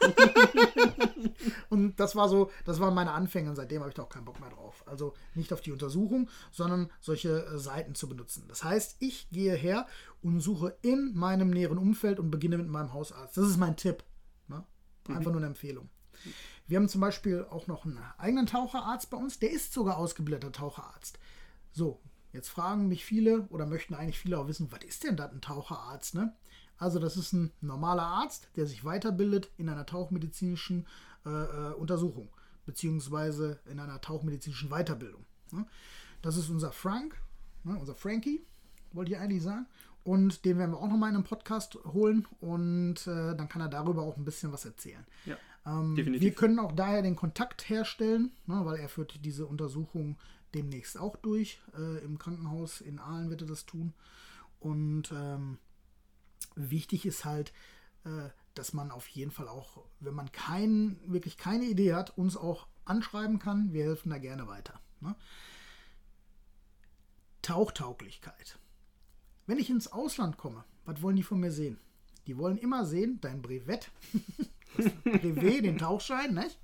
und 1.68 2.00
das 2.00 2.16
war 2.16 2.30
so, 2.30 2.50
das 2.64 2.80
waren 2.80 2.94
meine 2.94 3.12
Anfänge 3.12 3.50
und 3.50 3.56
seitdem 3.56 3.80
habe 3.80 3.90
ich 3.90 3.94
da 3.94 4.04
auch 4.04 4.08
keinen 4.08 4.24
Bock 4.24 4.40
mehr 4.40 4.48
drauf. 4.48 4.82
Also 4.86 5.12
nicht 5.34 5.52
auf 5.52 5.60
die 5.60 5.70
Untersuchung, 5.70 6.30
sondern 6.50 6.90
solche 6.98 7.44
äh, 7.44 7.58
Seiten 7.58 7.94
zu 7.94 8.08
benutzen. 8.08 8.46
Das 8.48 8.64
heißt, 8.64 8.96
ich 9.00 9.28
gehe 9.28 9.54
her 9.54 9.86
und 10.22 10.40
suche 10.40 10.78
in 10.80 11.12
meinem 11.14 11.50
näheren 11.50 11.76
Umfeld 11.76 12.18
und 12.18 12.30
beginne 12.30 12.56
mit 12.56 12.68
meinem 12.68 12.94
Hausarzt. 12.94 13.36
Das 13.36 13.46
ist 13.46 13.58
mein 13.58 13.76
Tipp. 13.76 14.02
Ne? 14.46 14.64
Einfach 15.08 15.26
mhm. 15.26 15.32
nur 15.32 15.36
eine 15.36 15.46
Empfehlung. 15.48 15.90
Wir 16.68 16.78
haben 16.78 16.88
zum 16.88 17.02
Beispiel 17.02 17.44
auch 17.50 17.66
noch 17.66 17.84
einen 17.84 18.00
eigenen 18.16 18.46
Taucherarzt 18.46 19.10
bei 19.10 19.18
uns, 19.18 19.38
der 19.38 19.50
ist 19.50 19.74
sogar 19.74 19.98
ausgebildeter 19.98 20.52
Taucherarzt. 20.52 21.18
So, 21.70 22.00
jetzt 22.32 22.48
fragen 22.48 22.88
mich 22.88 23.04
viele 23.04 23.42
oder 23.50 23.66
möchten 23.66 23.92
eigentlich 23.92 24.18
viele 24.18 24.38
auch 24.38 24.48
wissen, 24.48 24.72
was 24.72 24.84
ist 24.84 25.04
denn 25.04 25.18
das 25.18 25.30
ein 25.32 25.42
Taucherarzt? 25.42 26.14
Ne? 26.14 26.34
Also 26.78 26.98
das 26.98 27.16
ist 27.16 27.32
ein 27.32 27.52
normaler 27.60 28.04
Arzt, 28.04 28.48
der 28.56 28.66
sich 28.66 28.84
weiterbildet 28.84 29.50
in 29.56 29.68
einer 29.68 29.86
tauchmedizinischen 29.86 30.86
äh, 31.26 31.30
äh, 31.30 31.74
Untersuchung, 31.74 32.28
beziehungsweise 32.66 33.58
in 33.66 33.80
einer 33.80 34.00
tauchmedizinischen 34.00 34.70
Weiterbildung. 34.70 35.24
Ne? 35.52 35.66
Das 36.22 36.36
ist 36.36 36.48
unser 36.48 36.72
Frank, 36.72 37.20
ne? 37.64 37.76
unser 37.78 37.94
Frankie, 37.94 38.44
wollte 38.92 39.12
ich 39.12 39.18
eigentlich 39.18 39.42
sagen. 39.42 39.66
Und 40.04 40.44
den 40.44 40.56
werden 40.56 40.70
wir 40.70 40.78
auch 40.78 40.88
nochmal 40.88 41.10
in 41.10 41.16
einem 41.16 41.24
Podcast 41.24 41.78
holen 41.92 42.26
und 42.40 43.06
äh, 43.06 43.36
dann 43.36 43.48
kann 43.48 43.60
er 43.60 43.68
darüber 43.68 44.02
auch 44.02 44.16
ein 44.16 44.24
bisschen 44.24 44.52
was 44.52 44.64
erzählen. 44.64 45.04
Ja. 45.26 45.36
Ähm, 45.66 45.96
wir 45.96 46.32
können 46.32 46.58
auch 46.60 46.72
daher 46.72 47.02
den 47.02 47.16
Kontakt 47.16 47.68
herstellen, 47.68 48.32
ne, 48.46 48.60
weil 48.64 48.76
er 48.76 48.88
führt 48.88 49.22
diese 49.24 49.46
Untersuchung 49.46 50.16
demnächst 50.54 50.98
auch 50.98 51.16
durch. 51.16 51.60
Äh, 51.76 52.04
Im 52.04 52.18
Krankenhaus 52.18 52.80
in 52.80 52.98
Aalen 52.98 53.28
wird 53.28 53.42
er 53.42 53.48
das 53.48 53.66
tun. 53.66 53.92
Und 54.60 55.12
ähm, 55.12 55.58
wichtig 56.54 57.06
ist 57.06 57.24
halt, 57.24 57.52
äh, 58.04 58.28
dass 58.54 58.72
man 58.72 58.90
auf 58.90 59.06
jeden 59.08 59.30
Fall 59.30 59.48
auch, 59.48 59.84
wenn 60.00 60.14
man 60.14 60.32
kein, 60.32 60.98
wirklich 61.06 61.36
keine 61.36 61.64
Idee 61.64 61.94
hat, 61.94 62.16
uns 62.18 62.36
auch 62.36 62.66
anschreiben 62.84 63.38
kann. 63.38 63.72
Wir 63.72 63.84
helfen 63.84 64.10
da 64.10 64.18
gerne 64.18 64.48
weiter. 64.48 64.80
Ne? 65.00 65.14
Tauchtauglichkeit. 67.42 68.58
Wenn 69.46 69.58
ich 69.58 69.70
ins 69.70 69.90
Ausland 69.92 70.36
komme, 70.36 70.64
was 70.84 71.00
wollen 71.02 71.16
die 71.16 71.22
von 71.22 71.40
mir 71.40 71.52
sehen? 71.52 71.78
Die 72.26 72.36
wollen 72.36 72.58
immer 72.58 72.84
sehen, 72.84 73.18
dein 73.20 73.40
Brevet, 73.40 73.90
Brevet, 75.04 75.64
den 75.64 75.78
Tauchschein, 75.78 76.34
nicht? 76.34 76.58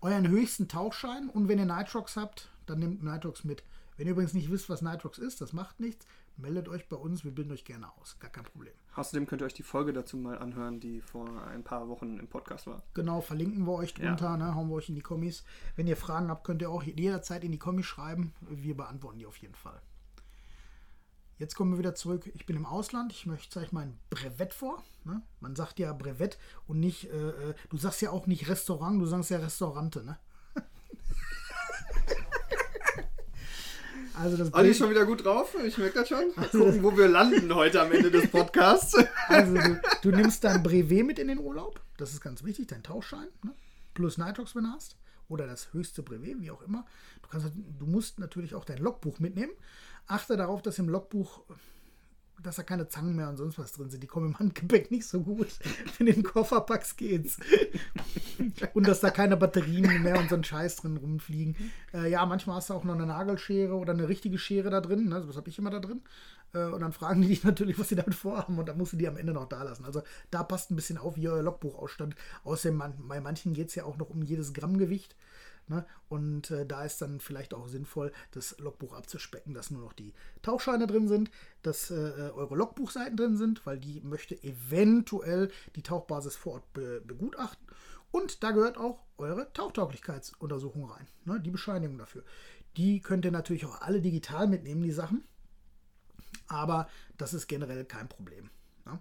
euren 0.00 0.28
höchsten 0.28 0.68
Tauchschein 0.68 1.28
und 1.28 1.48
wenn 1.48 1.58
ihr 1.58 1.64
Nitrox 1.64 2.16
habt, 2.16 2.48
dann 2.66 2.78
nehmt 2.80 3.02
Nitrox 3.02 3.44
mit. 3.44 3.62
Wenn 3.96 4.06
ihr 4.06 4.12
übrigens 4.12 4.34
nicht 4.34 4.50
wisst, 4.50 4.68
was 4.68 4.82
Nitrox 4.82 5.18
ist, 5.18 5.40
das 5.40 5.52
macht 5.52 5.80
nichts, 5.80 6.06
meldet 6.36 6.68
euch 6.68 6.88
bei 6.88 6.96
uns, 6.96 7.24
wir 7.24 7.30
bilden 7.32 7.52
euch 7.52 7.64
gerne 7.64 7.92
aus. 7.96 8.18
Gar 8.18 8.30
kein 8.30 8.44
Problem. 8.44 8.74
Außerdem 8.94 9.26
könnt 9.26 9.42
ihr 9.42 9.46
euch 9.46 9.54
die 9.54 9.62
Folge 9.62 9.92
dazu 9.92 10.16
mal 10.16 10.38
anhören, 10.38 10.80
die 10.80 11.00
vor 11.00 11.28
ein 11.48 11.64
paar 11.64 11.88
Wochen 11.88 12.18
im 12.18 12.28
Podcast 12.28 12.66
war. 12.66 12.82
Genau, 12.94 13.20
verlinken 13.20 13.66
wir 13.66 13.74
euch 13.74 13.94
drunter, 13.94 14.26
ja. 14.26 14.36
ne, 14.36 14.54
hauen 14.54 14.68
wir 14.68 14.74
euch 14.74 14.88
in 14.88 14.94
die 14.94 15.00
Kommis. 15.00 15.44
Wenn 15.76 15.86
ihr 15.86 15.96
Fragen 15.96 16.28
habt, 16.28 16.44
könnt 16.44 16.62
ihr 16.62 16.70
auch 16.70 16.82
jederzeit 16.82 17.44
in 17.44 17.52
die 17.52 17.58
Kommis 17.58 17.86
schreiben. 17.86 18.32
Wir 18.40 18.76
beantworten 18.76 19.18
die 19.18 19.26
auf 19.26 19.36
jeden 19.38 19.54
Fall. 19.54 19.80
Jetzt 21.38 21.54
kommen 21.54 21.72
wir 21.72 21.78
wieder 21.78 21.94
zurück. 21.94 22.30
Ich 22.34 22.46
bin 22.46 22.56
im 22.56 22.64
Ausland. 22.64 23.12
Ich 23.12 23.26
möchte, 23.26 23.50
zeige 23.50 23.68
mein 23.72 23.98
Brevett 24.08 24.54
vor. 24.54 24.82
Ne? 25.04 25.22
Man 25.40 25.54
sagt 25.54 25.78
ja 25.78 25.92
Brevett 25.92 26.38
und 26.66 26.80
nicht, 26.80 27.10
äh, 27.10 27.50
äh, 27.50 27.54
du 27.68 27.76
sagst 27.76 28.00
ja 28.00 28.10
auch 28.10 28.26
nicht 28.26 28.48
Restaurant, 28.48 29.00
du 29.00 29.06
sagst 29.06 29.30
ja 29.30 29.38
Restaurante, 29.38 30.02
ne? 30.02 30.18
Also 34.16 34.36
das 34.36 34.52
Olli 34.54 34.70
ist 34.70 34.78
schon 34.78 34.90
wieder 34.90 35.04
gut 35.04 35.24
drauf, 35.24 35.54
ich 35.62 35.76
merke 35.76 36.00
das 36.00 36.08
schon. 36.08 36.32
Mal 36.34 36.44
also 36.46 36.58
gucken, 36.58 36.82
wo 36.82 36.96
wir 36.96 37.08
landen 37.08 37.54
heute 37.54 37.82
am 37.82 37.92
Ende 37.92 38.10
des 38.10 38.30
Podcasts. 38.30 38.96
Also 39.28 39.54
du, 39.54 39.80
du, 40.02 40.10
nimmst 40.12 40.44
dein 40.44 40.62
Brevet 40.62 41.04
mit 41.04 41.18
in 41.18 41.26
den 41.26 41.40
Urlaub, 41.40 41.80
das 41.96 42.12
ist 42.12 42.20
ganz 42.20 42.44
wichtig, 42.44 42.68
dein 42.68 42.84
Tauchschein, 42.84 43.26
ne? 43.42 43.52
plus 43.92 44.18
Nitrox, 44.18 44.54
wenn 44.54 44.64
du 44.64 44.70
hast, 44.70 44.96
oder 45.28 45.48
das 45.48 45.72
höchste 45.72 46.04
Brevet, 46.04 46.40
wie 46.40 46.52
auch 46.52 46.62
immer. 46.62 46.86
Du, 47.22 47.28
kannst, 47.28 47.48
du 47.78 47.86
musst 47.86 48.20
natürlich 48.20 48.54
auch 48.54 48.64
dein 48.64 48.78
Logbuch 48.78 49.18
mitnehmen. 49.18 49.52
Achte 50.06 50.36
darauf, 50.36 50.62
dass 50.62 50.78
im 50.78 50.88
Logbuch 50.88 51.42
dass 52.42 52.56
da 52.56 52.62
keine 52.62 52.88
Zangen 52.88 53.16
mehr 53.16 53.28
und 53.28 53.36
sonst 53.36 53.58
was 53.58 53.72
drin 53.72 53.90
sind. 53.90 54.02
Die 54.02 54.06
kommen 54.06 54.26
im 54.26 54.38
Handgepäck 54.38 54.90
nicht 54.90 55.06
so 55.06 55.22
gut. 55.22 55.48
In 55.98 56.06
den 56.06 56.22
Kofferpacks 56.22 56.96
geht's. 56.96 57.38
und 58.74 58.88
dass 58.88 59.00
da 59.00 59.10
keine 59.10 59.36
Batterien 59.36 60.02
mehr 60.02 60.18
und 60.18 60.28
so 60.28 60.36
ein 60.36 60.44
Scheiß 60.44 60.76
drin 60.76 60.96
rumfliegen. 60.96 61.56
Äh, 61.92 62.10
ja, 62.10 62.24
manchmal 62.26 62.56
hast 62.56 62.70
du 62.70 62.74
auch 62.74 62.84
noch 62.84 62.94
eine 62.94 63.06
Nagelschere 63.06 63.74
oder 63.74 63.92
eine 63.92 64.08
richtige 64.08 64.38
Schere 64.38 64.70
da 64.70 64.80
drin. 64.80 65.08
Ne? 65.08 65.22
Das 65.26 65.36
habe 65.36 65.48
ich 65.48 65.58
immer 65.58 65.70
da 65.70 65.80
drin. 65.80 66.02
Äh, 66.52 66.66
und 66.66 66.80
dann 66.80 66.92
fragen 66.92 67.22
die 67.22 67.28
dich 67.28 67.44
natürlich, 67.44 67.78
was 67.78 67.88
sie 67.88 67.96
damit 67.96 68.14
vorhaben. 68.14 68.58
Und 68.58 68.68
dann 68.68 68.78
musst 68.78 68.92
du 68.92 68.96
die 68.96 69.08
am 69.08 69.16
Ende 69.16 69.32
noch 69.32 69.48
da 69.48 69.62
lassen. 69.62 69.84
Also 69.84 70.02
da 70.30 70.42
passt 70.42 70.70
ein 70.70 70.76
bisschen 70.76 70.98
auf, 70.98 71.16
wie 71.16 71.28
euer 71.28 71.42
Logbuch 71.42 71.76
ausstand. 71.76 72.14
Außerdem, 72.44 72.82
bei 73.08 73.20
manchen 73.20 73.54
geht 73.54 73.68
es 73.68 73.74
ja 73.74 73.84
auch 73.84 73.96
noch 73.96 74.10
um 74.10 74.22
jedes 74.22 74.52
Grammgewicht. 74.52 75.16
Ne? 75.68 75.84
Und 76.08 76.50
äh, 76.52 76.64
da 76.64 76.84
ist 76.84 77.02
dann 77.02 77.18
vielleicht 77.18 77.52
auch 77.52 77.66
sinnvoll, 77.66 78.12
das 78.30 78.56
Logbuch 78.58 78.94
abzuspecken, 78.94 79.52
dass 79.52 79.72
nur 79.72 79.82
noch 79.82 79.92
die 79.92 80.14
Tauchscheine 80.42 80.86
drin 80.86 81.08
sind, 81.08 81.30
dass 81.62 81.90
äh, 81.90 81.94
äh, 81.94 82.30
eure 82.30 82.54
Logbuchseiten 82.54 83.16
drin 83.16 83.36
sind, 83.36 83.66
weil 83.66 83.78
die 83.78 84.00
möchte 84.02 84.40
eventuell 84.44 85.50
die 85.74 85.82
Tauchbasis 85.82 86.36
vor 86.36 86.54
Ort 86.54 86.72
be 86.72 87.02
begutachten. 87.04 87.66
Und 88.16 88.42
da 88.42 88.50
gehört 88.50 88.78
auch 88.78 89.04
eure 89.18 89.52
Tauchtauglichkeitsuntersuchung 89.52 90.90
rein, 90.90 91.06
ne? 91.26 91.38
die 91.38 91.50
Bescheinigung 91.50 91.98
dafür. 91.98 92.24
Die 92.78 93.00
könnt 93.00 93.26
ihr 93.26 93.30
natürlich 93.30 93.66
auch 93.66 93.82
alle 93.82 94.00
digital 94.00 94.46
mitnehmen, 94.46 94.82
die 94.82 94.90
Sachen. 94.90 95.22
Aber 96.48 96.88
das 97.18 97.34
ist 97.34 97.46
generell 97.46 97.84
kein 97.84 98.08
Problem. 98.08 98.48
Ne? 98.86 98.98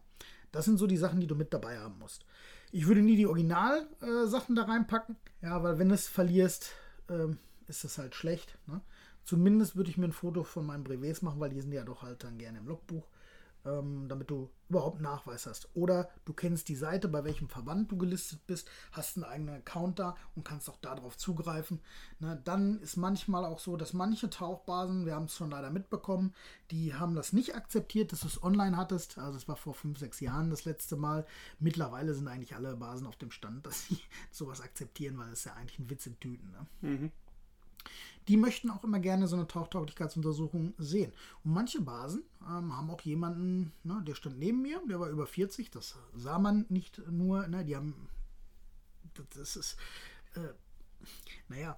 Das 0.52 0.66
sind 0.66 0.78
so 0.78 0.86
die 0.86 0.98
Sachen, 0.98 1.22
die 1.22 1.28
du 1.28 1.36
mit 1.36 1.54
dabei 1.54 1.80
haben 1.80 1.98
musst. 1.98 2.26
Ich 2.74 2.88
würde 2.88 3.02
nie 3.02 3.16
die 3.16 3.26
Original-Sachen 3.26 4.58
äh, 4.58 4.60
da 4.60 4.66
reinpacken, 4.66 5.16
ja, 5.42 5.64
weil 5.64 5.80
wenn 5.80 5.88
du 5.88 5.96
es 5.96 6.10
verlierst, 6.10 6.74
ähm, 7.08 7.38
ist 7.68 7.86
das 7.86 7.98
halt 7.98 8.16
schlecht. 8.16 8.58
Ne? 8.68 8.82
Zumindest 9.24 9.78
würde 9.78 9.92
ich 9.92 9.98
mir 9.98 10.10
ein 10.10 10.12
Foto 10.12 10.44
von 10.44 10.66
meinen 10.66 10.84
Brevets 10.84 11.22
machen, 11.22 11.40
weil 11.40 11.52
die 11.52 11.62
sind 11.62 11.72
ja 11.72 11.86
doch 11.86 12.02
halt 12.02 12.26
dann 12.26 12.38
gerne 12.38 12.58
im 12.58 12.68
Logbuch 12.68 13.08
ähm, 13.66 14.08
damit 14.08 14.30
du 14.30 14.50
überhaupt 14.70 15.02
Nachweis 15.02 15.46
hast. 15.46 15.70
Oder 15.76 16.10
du 16.26 16.34
kennst 16.34 16.70
die 16.70 16.76
Seite, 16.76 17.08
bei 17.08 17.24
welchem 17.24 17.50
Verband 17.50 17.92
du 17.92 17.98
gelistet 17.98 18.46
bist, 18.48 18.70
hast 18.92 19.18
einen 19.18 19.26
eigenen 19.26 19.56
Account 19.56 20.00
da 20.00 20.16
und 20.36 20.44
kannst 20.44 20.70
auch 20.70 20.78
darauf 20.78 21.18
zugreifen. 21.18 21.82
Ne, 22.20 22.40
dann 22.44 22.80
ist 22.80 22.98
manchmal 22.98 23.46
auch 23.46 23.60
so, 23.60 23.78
dass 23.78 23.94
manche 23.94 24.30
Tauchbasen, 24.30 25.06
wir 25.06 25.16
haben 25.16 25.26
es 25.26 25.36
schon 25.36 25.52
leider 25.52 25.70
mitbekommen, 25.70 26.34
die 26.72 26.94
haben 26.94 27.16
das 27.16 27.34
nicht 27.34 27.56
akzeptiert, 27.56 28.12
dass 28.12 28.22
du 28.22 28.28
es 28.28 28.42
online 28.42 28.78
hattest. 28.78 29.18
Also 29.18 29.38
es 29.38 29.48
war 29.48 29.56
vor 29.56 29.74
fünf, 29.74 30.00
sechs 30.00 30.20
Jahren 30.20 30.50
das 30.50 30.66
letzte 30.66 30.96
Mal. 30.96 31.26
Mittlerweile 31.60 32.14
sind 32.14 32.28
eigentlich 32.28 32.56
alle 32.56 32.76
Basen 32.76 33.08
auf 33.08 33.18
dem 33.18 33.32
Stand, 33.32 33.66
dass 33.66 33.86
sie 33.86 34.00
sowas 34.32 34.62
akzeptieren, 34.62 35.18
weil 35.18 35.32
es 35.32 35.44
ja 35.44 35.54
eigentlich 35.54 35.80
ein 35.80 35.90
Witz 35.90 36.08
in 36.08 36.20
Tüten. 36.20 36.52
Ne? 36.52 36.68
Mhm 36.82 37.12
die 38.28 38.38
möchten 38.38 38.70
auch 38.70 38.84
immer 38.84 39.00
gerne 39.00 39.28
so 39.28 39.36
eine 39.36 39.48
Tauchtauglichkeitsuntersuchung 39.48 40.74
sehen. 40.78 41.12
Und 41.44 41.54
manche 41.54 41.82
Basen 41.82 42.24
ähm, 42.42 42.76
haben 42.76 42.90
auch 42.90 43.02
jemanden, 43.02 43.72
ne, 43.84 44.02
der 44.06 44.16
stand 44.16 44.40
neben 44.40 44.62
mir, 44.62 44.82
der 44.90 45.00
war 45.00 45.10
über 45.10 45.28
40, 45.28 45.70
das 45.72 45.96
sah 46.16 46.40
man 46.40 46.66
nicht 46.70 47.02
nur, 47.10 47.48
ne, 47.48 47.64
die 47.64 47.76
haben, 47.76 48.10
das 49.36 49.56
ist, 49.56 49.78
äh, 50.36 50.40
naja, 51.50 51.78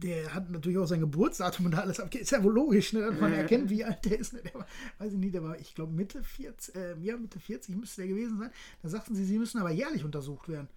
der 0.00 0.34
hat 0.34 0.50
natürlich 0.50 0.78
auch 0.78 0.86
sein 0.86 1.00
Geburtsdatum 1.00 1.66
und 1.66 1.74
alles 1.74 2.00
abgeht. 2.00 2.22
Ist 2.22 2.30
ja 2.30 2.42
wohl 2.42 2.52
logisch, 2.52 2.92
ne, 2.92 3.00
dass 3.00 3.20
man 3.20 3.32
erkennt, 3.32 3.70
wie 3.70 3.84
alt 3.84 4.04
der 4.04 4.18
ist. 4.18 4.32
Ne? 4.32 4.42
Der 4.42 4.54
war, 4.54 4.66
weiß 4.98 5.12
ich 5.12 5.18
nicht, 5.18 5.34
der 5.34 5.42
war, 5.42 5.58
ich 5.58 5.74
glaube, 5.74 5.92
Mitte 5.92 6.22
40, 6.22 6.74
äh, 6.74 6.96
ja, 7.00 7.16
Mitte 7.16 7.40
40 7.40 7.76
müsste 7.76 8.02
der 8.02 8.08
gewesen 8.08 8.38
sein. 8.38 8.50
Da 8.82 8.88
sagten 8.88 9.14
sie, 9.14 9.24
sie 9.24 9.38
müssen 9.38 9.58
aber 9.58 9.70
jährlich 9.70 10.04
untersucht 10.04 10.48
werden. 10.48 10.68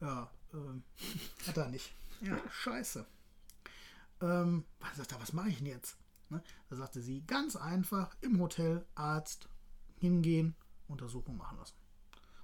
Ja, 0.00 0.30
äh, 0.54 1.46
hat 1.48 1.56
er 1.56 1.68
nicht. 1.68 1.92
Ja, 2.22 2.38
scheiße. 2.50 3.06
Ähm, 4.20 4.64
sagt 4.94 5.12
er, 5.12 5.20
was 5.20 5.32
mache 5.32 5.48
ich 5.48 5.58
denn 5.58 5.66
jetzt? 5.66 5.96
Ne? 6.28 6.42
Da 6.70 6.76
sagte 6.76 7.00
sie, 7.00 7.22
ganz 7.26 7.56
einfach 7.56 8.16
im 8.20 8.40
Hotel, 8.40 8.86
Arzt, 8.94 9.48
hingehen, 9.98 10.54
Untersuchung 10.88 11.36
machen 11.36 11.58
lassen. 11.58 11.76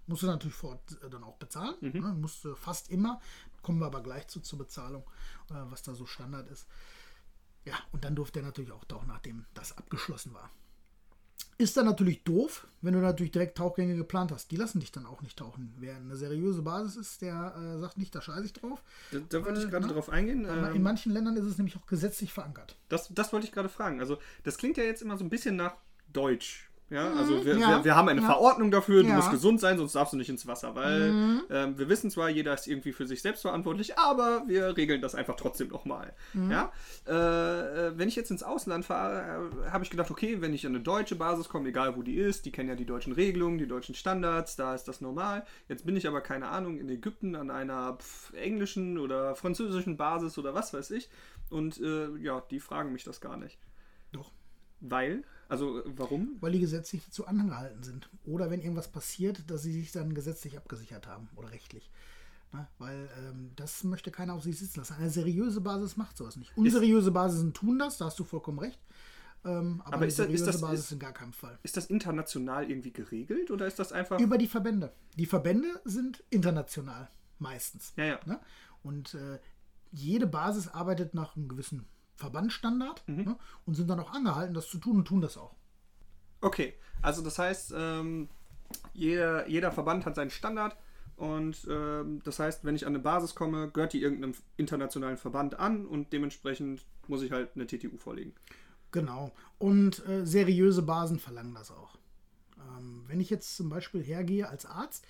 Musste 0.06 0.26
natürlich 0.26 0.54
vor 0.56 0.70
Ort 0.70 1.02
äh, 1.02 1.10
dann 1.10 1.22
auch 1.22 1.36
bezahlen. 1.36 1.76
Mhm. 1.80 2.00
Ne? 2.00 2.12
Musste 2.14 2.56
fast 2.56 2.90
immer. 2.90 3.20
Kommen 3.62 3.78
wir 3.78 3.86
aber 3.86 4.02
gleich 4.02 4.26
zu 4.28 4.40
zur 4.40 4.58
Bezahlung, 4.58 5.02
äh, 5.50 5.54
was 5.70 5.82
da 5.82 5.94
so 5.94 6.06
Standard 6.06 6.48
ist. 6.48 6.66
Ja, 7.64 7.74
und 7.92 8.04
dann 8.04 8.16
durfte 8.16 8.40
er 8.40 8.46
natürlich 8.46 8.72
auch 8.72 8.84
tauchen, 8.84 9.08
nachdem 9.08 9.44
das 9.54 9.76
abgeschlossen 9.76 10.32
war. 10.32 10.50
Ist 11.60 11.76
dann 11.76 11.86
natürlich 11.86 12.22
doof, 12.22 12.68
wenn 12.82 12.94
du 12.94 13.00
natürlich 13.00 13.32
direkt 13.32 13.58
Tauchgänge 13.58 13.96
geplant 13.96 14.30
hast. 14.30 14.52
Die 14.52 14.56
lassen 14.56 14.78
dich 14.78 14.92
dann 14.92 15.06
auch 15.06 15.22
nicht 15.22 15.36
tauchen. 15.36 15.74
Wer 15.78 15.96
eine 15.96 16.16
seriöse 16.16 16.62
Basis 16.62 16.94
ist, 16.94 17.20
der 17.20 17.52
äh, 17.56 17.78
sagt 17.80 17.98
nicht, 17.98 18.14
da 18.14 18.22
scheiße 18.22 18.44
ich 18.44 18.52
drauf. 18.52 18.80
Da, 19.10 19.18
da 19.28 19.44
wollte 19.44 19.62
ich 19.62 19.68
gerade 19.68 19.86
äh, 19.88 19.90
drauf 19.90 20.08
eingehen. 20.08 20.44
in 20.44 20.64
ähm, 20.76 20.82
manchen 20.82 21.12
Ländern 21.12 21.36
ist 21.36 21.46
es 21.46 21.58
nämlich 21.58 21.76
auch 21.76 21.86
gesetzlich 21.86 22.32
verankert. 22.32 22.76
Das, 22.88 23.12
das 23.12 23.32
wollte 23.32 23.46
ich 23.46 23.52
gerade 23.52 23.68
fragen. 23.68 23.98
Also, 23.98 24.18
das 24.44 24.56
klingt 24.56 24.76
ja 24.76 24.84
jetzt 24.84 25.02
immer 25.02 25.18
so 25.18 25.24
ein 25.24 25.30
bisschen 25.30 25.56
nach 25.56 25.74
Deutsch. 26.12 26.67
Ja, 26.90 27.10
mhm. 27.10 27.18
also 27.18 27.44
wir, 27.44 27.58
ja. 27.58 27.68
wir, 27.68 27.84
wir, 27.84 27.96
haben 27.96 28.08
eine 28.08 28.22
ja. 28.22 28.26
Verordnung 28.26 28.70
dafür, 28.70 29.02
du 29.02 29.10
ja. 29.10 29.16
musst 29.16 29.30
gesund 29.30 29.60
sein, 29.60 29.76
sonst 29.76 29.94
darfst 29.94 30.14
du 30.14 30.16
nicht 30.16 30.30
ins 30.30 30.46
Wasser, 30.46 30.74
weil 30.74 31.12
mhm. 31.12 31.42
ähm, 31.50 31.78
wir 31.78 31.88
wissen 31.88 32.10
zwar, 32.10 32.30
jeder 32.30 32.54
ist 32.54 32.66
irgendwie 32.66 32.92
für 32.92 33.06
sich 33.06 33.20
selbst 33.20 33.42
verantwortlich, 33.42 33.98
aber 33.98 34.44
wir 34.46 34.76
regeln 34.76 35.02
das 35.02 35.14
einfach 35.14 35.36
trotzdem 35.36 35.68
nochmal. 35.68 36.14
Mhm. 36.32 36.50
Ja? 36.50 36.72
Äh, 37.06 37.12
äh, 37.88 37.98
wenn 37.98 38.08
ich 38.08 38.16
jetzt 38.16 38.30
ins 38.30 38.42
Ausland 38.42 38.86
fahre, 38.86 39.50
äh, 39.66 39.70
habe 39.70 39.84
ich 39.84 39.90
gedacht, 39.90 40.10
okay, 40.10 40.40
wenn 40.40 40.54
ich 40.54 40.66
an 40.66 40.74
eine 40.74 40.82
deutsche 40.82 41.16
Basis 41.16 41.48
komme, 41.48 41.68
egal 41.68 41.96
wo 41.96 42.02
die 42.02 42.16
ist, 42.16 42.46
die 42.46 42.52
kennen 42.52 42.70
ja 42.70 42.74
die 42.74 42.86
deutschen 42.86 43.12
Regelungen, 43.12 43.58
die 43.58 43.68
deutschen 43.68 43.94
Standards, 43.94 44.56
da 44.56 44.74
ist 44.74 44.84
das 44.84 45.00
normal. 45.02 45.44
Jetzt 45.68 45.84
bin 45.84 45.96
ich 45.96 46.08
aber, 46.08 46.22
keine 46.22 46.48
Ahnung, 46.48 46.78
in 46.78 46.88
Ägypten 46.88 47.34
an 47.34 47.50
einer 47.50 47.98
pf, 47.98 48.32
englischen 48.34 48.98
oder 48.98 49.34
französischen 49.34 49.96
Basis 49.96 50.38
oder 50.38 50.54
was 50.54 50.72
weiß 50.72 50.90
ich 50.92 51.10
und 51.50 51.80
äh, 51.80 52.16
ja, 52.16 52.40
die 52.50 52.60
fragen 52.60 52.92
mich 52.92 53.04
das 53.04 53.20
gar 53.20 53.36
nicht. 53.36 53.58
Doch. 54.12 54.32
Weil? 54.80 55.24
Also 55.48 55.82
warum? 55.86 56.36
Weil 56.40 56.52
die 56.52 56.60
gesetzlich 56.60 57.04
dazu 57.04 57.26
angehalten 57.26 57.82
sind. 57.82 58.10
Oder 58.24 58.50
wenn 58.50 58.60
irgendwas 58.60 58.88
passiert, 58.88 59.50
dass 59.50 59.62
sie 59.62 59.72
sich 59.72 59.92
dann 59.92 60.14
gesetzlich 60.14 60.56
abgesichert 60.58 61.06
haben 61.06 61.28
oder 61.36 61.50
rechtlich. 61.50 61.90
Na, 62.52 62.60
ne? 62.60 62.68
weil 62.78 63.08
ähm, 63.18 63.50
das 63.56 63.84
möchte 63.84 64.10
keiner 64.10 64.34
auf 64.34 64.42
sich 64.42 64.58
sitzen 64.58 64.80
lassen. 64.80 64.94
Eine 64.94 65.10
seriöse 65.10 65.60
Basis 65.60 65.96
macht 65.96 66.16
sowas 66.16 66.36
nicht. 66.36 66.56
Unseriöse 66.56 67.10
Basen 67.10 67.52
tun 67.52 67.78
das, 67.78 67.98
da 67.98 68.06
hast 68.06 68.18
du 68.18 68.24
vollkommen 68.24 68.58
recht. 68.58 68.80
Ähm, 69.44 69.82
aber, 69.84 69.96
aber 69.96 70.06
ist, 70.06 70.18
das, 70.18 70.28
ist 70.28 70.46
das 70.46 70.60
Basis 70.60 70.86
ist, 70.86 70.92
in 70.92 70.98
gar 70.98 71.12
keinem 71.12 71.32
Fall. 71.32 71.58
Ist 71.62 71.76
das 71.76 71.86
international 71.86 72.70
irgendwie 72.70 72.92
geregelt 72.92 73.50
oder 73.50 73.66
ist 73.66 73.78
das 73.78 73.92
einfach. 73.92 74.18
Über 74.18 74.36
die 74.36 74.48
Verbände. 74.48 74.92
Die 75.16 75.26
Verbände 75.26 75.80
sind 75.84 76.24
international, 76.30 77.08
meistens. 77.38 77.92
Ja, 77.96 78.04
ja. 78.04 78.20
Ne? 78.24 78.40
Und 78.82 79.14
äh, 79.14 79.38
jede 79.92 80.26
Basis 80.26 80.68
arbeitet 80.68 81.14
nach 81.14 81.36
einem 81.36 81.48
gewissen 81.48 81.86
Verbandstandard 82.18 83.02
mhm. 83.06 83.24
ne, 83.24 83.36
und 83.64 83.74
sind 83.74 83.88
dann 83.88 84.00
auch 84.00 84.12
angehalten, 84.12 84.54
das 84.54 84.68
zu 84.68 84.78
tun 84.78 84.98
und 84.98 85.04
tun 85.06 85.20
das 85.20 85.36
auch. 85.36 85.54
Okay, 86.40 86.74
also 87.00 87.22
das 87.22 87.38
heißt, 87.38 87.72
ähm, 87.76 88.28
jeder, 88.92 89.48
jeder 89.48 89.72
Verband 89.72 90.04
hat 90.04 90.14
seinen 90.16 90.30
Standard 90.30 90.76
Und 91.16 91.66
ähm, 91.68 92.20
das 92.22 92.38
heißt, 92.38 92.64
wenn 92.64 92.76
ich 92.76 92.86
an 92.86 92.94
eine 92.94 93.02
Basis 93.02 93.34
komme, 93.34 93.70
gehört 93.70 93.92
die 93.92 94.02
irgendeinem 94.02 94.34
internationalen 94.56 95.16
Verband 95.16 95.58
an 95.58 95.84
und 95.84 96.12
dementsprechend 96.12 96.86
muss 97.08 97.22
ich 97.22 97.32
halt 97.32 97.50
eine 97.56 97.66
TTU 97.66 97.96
vorlegen. 97.96 98.34
Genau. 98.92 99.32
Und 99.58 100.06
äh, 100.06 100.24
seriöse 100.24 100.82
Basen 100.82 101.18
verlangen 101.18 101.54
das 101.54 101.72
auch. 101.72 101.98
Ähm, 102.58 103.04
wenn 103.08 103.20
ich 103.20 103.30
jetzt 103.30 103.56
zum 103.56 103.68
Beispiel 103.68 104.02
hergehe 104.02 104.48
als 104.48 104.64
Arzt, 104.64 105.04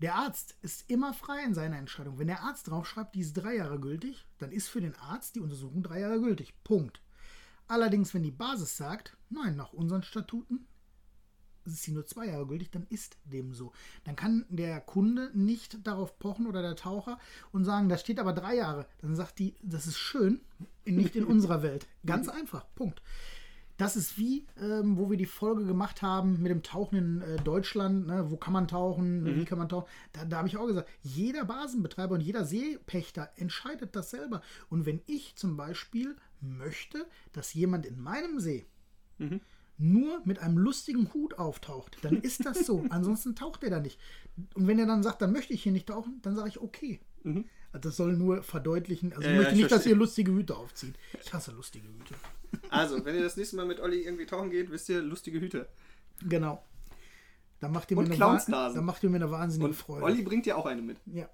der 0.00 0.14
Arzt 0.14 0.56
ist 0.62 0.88
immer 0.90 1.12
frei 1.12 1.44
in 1.44 1.54
seiner 1.54 1.78
Entscheidung. 1.78 2.18
Wenn 2.18 2.28
der 2.28 2.42
Arzt 2.42 2.68
draufschreibt, 2.68 3.14
die 3.14 3.20
ist 3.20 3.34
drei 3.34 3.56
Jahre 3.56 3.78
gültig, 3.78 4.26
dann 4.38 4.50
ist 4.50 4.68
für 4.68 4.80
den 4.80 4.94
Arzt 4.96 5.34
die 5.34 5.40
Untersuchung 5.40 5.82
drei 5.82 6.00
Jahre 6.00 6.20
gültig. 6.20 6.54
Punkt. 6.64 7.02
Allerdings, 7.68 8.14
wenn 8.14 8.22
die 8.22 8.30
Basis 8.30 8.76
sagt, 8.76 9.16
nein, 9.28 9.56
nach 9.56 9.72
unseren 9.72 10.02
Statuten 10.02 10.66
ist 11.64 11.82
sie 11.82 11.92
nur 11.92 12.06
zwei 12.06 12.26
Jahre 12.26 12.46
gültig, 12.46 12.70
dann 12.70 12.86
ist 12.88 13.18
dem 13.24 13.52
so. 13.52 13.72
Dann 14.04 14.16
kann 14.16 14.46
der 14.48 14.80
Kunde 14.80 15.30
nicht 15.34 15.86
darauf 15.86 16.18
pochen 16.18 16.46
oder 16.46 16.62
der 16.62 16.76
Taucher 16.76 17.18
und 17.52 17.64
sagen, 17.64 17.88
da 17.88 17.98
steht 17.98 18.18
aber 18.18 18.32
drei 18.32 18.56
Jahre. 18.56 18.86
Dann 19.02 19.14
sagt 19.14 19.38
die, 19.38 19.54
das 19.62 19.86
ist 19.86 19.98
schön, 19.98 20.40
nicht 20.84 21.14
in 21.14 21.24
unserer 21.24 21.62
Welt. 21.62 21.86
Ganz 22.06 22.28
einfach, 22.30 22.66
Punkt. 22.74 23.02
Das 23.80 23.96
ist 23.96 24.18
wie, 24.18 24.44
ähm, 24.60 24.98
wo 24.98 25.08
wir 25.08 25.16
die 25.16 25.24
Folge 25.24 25.64
gemacht 25.64 26.02
haben 26.02 26.42
mit 26.42 26.50
dem 26.50 26.62
Tauchen 26.62 26.98
in 26.98 27.22
äh, 27.22 27.36
Deutschland. 27.42 28.06
Ne? 28.06 28.30
Wo 28.30 28.36
kann 28.36 28.52
man 28.52 28.68
tauchen? 28.68 29.22
Mhm. 29.22 29.36
Wie 29.36 29.44
kann 29.46 29.56
man 29.56 29.70
tauchen? 29.70 29.88
Da, 30.12 30.26
da 30.26 30.36
habe 30.36 30.48
ich 30.48 30.58
auch 30.58 30.66
gesagt, 30.66 30.90
jeder 31.02 31.46
Basenbetreiber 31.46 32.14
und 32.14 32.20
jeder 32.20 32.44
Seepächter 32.44 33.30
entscheidet 33.36 33.96
das 33.96 34.10
selber. 34.10 34.42
Und 34.68 34.84
wenn 34.84 35.00
ich 35.06 35.34
zum 35.36 35.56
Beispiel 35.56 36.14
möchte, 36.42 37.06
dass 37.32 37.54
jemand 37.54 37.86
in 37.86 37.98
meinem 37.98 38.38
See 38.38 38.66
mhm 39.16 39.40
nur 39.82 40.20
mit 40.26 40.40
einem 40.40 40.58
lustigen 40.58 41.10
Hut 41.14 41.38
auftaucht, 41.38 41.96
dann 42.02 42.16
ist 42.20 42.44
das 42.44 42.66
so. 42.66 42.84
Ansonsten 42.90 43.34
taucht 43.34 43.62
er 43.64 43.70
da 43.70 43.80
nicht. 43.80 43.98
Und 44.52 44.66
wenn 44.66 44.78
er 44.78 44.84
dann 44.84 45.02
sagt, 45.02 45.22
dann 45.22 45.32
möchte 45.32 45.54
ich 45.54 45.62
hier 45.62 45.72
nicht 45.72 45.86
tauchen, 45.86 46.18
dann 46.20 46.36
sage 46.36 46.50
ich 46.50 46.60
okay. 46.60 47.00
Mhm. 47.22 47.46
Das 47.72 47.96
soll 47.96 48.12
nur 48.12 48.42
verdeutlichen. 48.42 49.14
Also 49.14 49.26
ich 49.26 49.36
möchte 49.36 49.42
ja, 49.44 49.48
ich 49.52 49.56
nicht, 49.56 49.68
verstehe. 49.68 49.78
dass 49.78 49.86
ihr 49.86 49.96
lustige 49.96 50.32
Hüte 50.32 50.54
aufzieht. 50.54 50.96
Ich 51.24 51.32
hasse 51.32 51.52
lustige 51.52 51.88
Hüte. 51.88 52.14
Also, 52.70 53.04
wenn 53.04 53.16
ihr 53.16 53.22
das 53.22 53.36
nächste 53.36 53.56
Mal 53.56 53.66
mit 53.66 53.80
Olli 53.80 54.02
irgendwie 54.02 54.26
tauchen 54.26 54.50
geht, 54.50 54.70
wisst 54.70 54.88
ihr, 54.88 55.02
lustige 55.02 55.40
Hüte. 55.40 55.68
Genau. 56.22 56.64
Dann 57.60 57.72
macht 57.72 57.90
ihr 57.90 57.96
mir, 57.96 58.04
eine, 58.04 58.14
dann 58.46 58.84
macht 58.84 59.02
ihr 59.02 59.10
mir 59.10 59.16
eine 59.16 59.30
wahnsinnige 59.30 59.68
Und 59.68 59.74
Freude. 59.74 60.04
Olli 60.04 60.22
bringt 60.22 60.46
dir 60.46 60.56
auch 60.56 60.66
eine 60.66 60.80
mit. 60.80 60.98
Ja. 61.06 61.28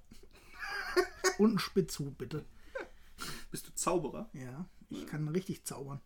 Und 1.38 1.50
einen 1.50 1.58
Spitzhut, 1.58 2.18
bitte. 2.18 2.44
Bist 3.50 3.68
du 3.68 3.74
Zauberer? 3.74 4.28
Ja, 4.32 4.66
ich 4.90 5.06
kann 5.06 5.28
richtig 5.28 5.64
zaubern. 5.64 6.00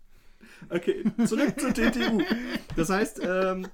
Okay, 0.69 1.05
zurück 1.27 1.59
zur 1.59 1.73
TTU. 1.73 2.23
Das 2.77 2.91
heißt, 2.91 3.21
ähm, 3.23 3.67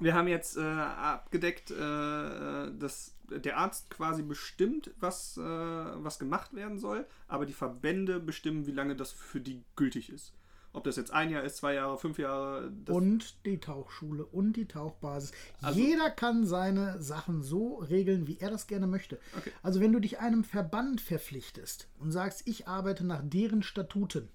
wir 0.00 0.14
haben 0.14 0.28
jetzt 0.28 0.56
äh, 0.56 0.60
abgedeckt, 0.60 1.70
äh, 1.70 1.74
dass 1.74 3.14
der 3.30 3.56
Arzt 3.56 3.90
quasi 3.90 4.22
bestimmt, 4.22 4.90
was, 5.00 5.36
äh, 5.36 5.40
was 5.42 6.18
gemacht 6.18 6.54
werden 6.54 6.78
soll, 6.78 7.06
aber 7.28 7.46
die 7.46 7.52
Verbände 7.52 8.20
bestimmen, 8.20 8.66
wie 8.66 8.72
lange 8.72 8.96
das 8.96 9.12
für 9.12 9.40
die 9.40 9.62
gültig 9.74 10.10
ist. 10.10 10.32
Ob 10.76 10.84
das 10.84 10.96
jetzt 10.96 11.10
ein 11.10 11.30
Jahr 11.30 11.42
ist, 11.42 11.56
zwei 11.56 11.72
Jahre, 11.72 11.96
fünf 11.96 12.18
Jahre. 12.18 12.70
Und 12.90 13.46
die 13.46 13.58
Tauchschule 13.60 14.26
und 14.26 14.52
die 14.52 14.68
Tauchbasis. 14.68 15.32
Also, 15.62 15.80
Jeder 15.80 16.10
kann 16.10 16.44
seine 16.44 17.00
Sachen 17.00 17.42
so 17.42 17.76
regeln, 17.76 18.26
wie 18.26 18.36
er 18.40 18.50
das 18.50 18.66
gerne 18.66 18.86
möchte. 18.86 19.18
Okay. 19.38 19.52
Also 19.62 19.80
wenn 19.80 19.92
du 19.92 20.00
dich 20.00 20.18
einem 20.18 20.44
Verband 20.44 21.00
verpflichtest 21.00 21.88
und 21.98 22.12
sagst, 22.12 22.46
ich 22.46 22.68
arbeite 22.68 23.06
nach 23.06 23.22
deren 23.24 23.62
Statuten, 23.62 24.28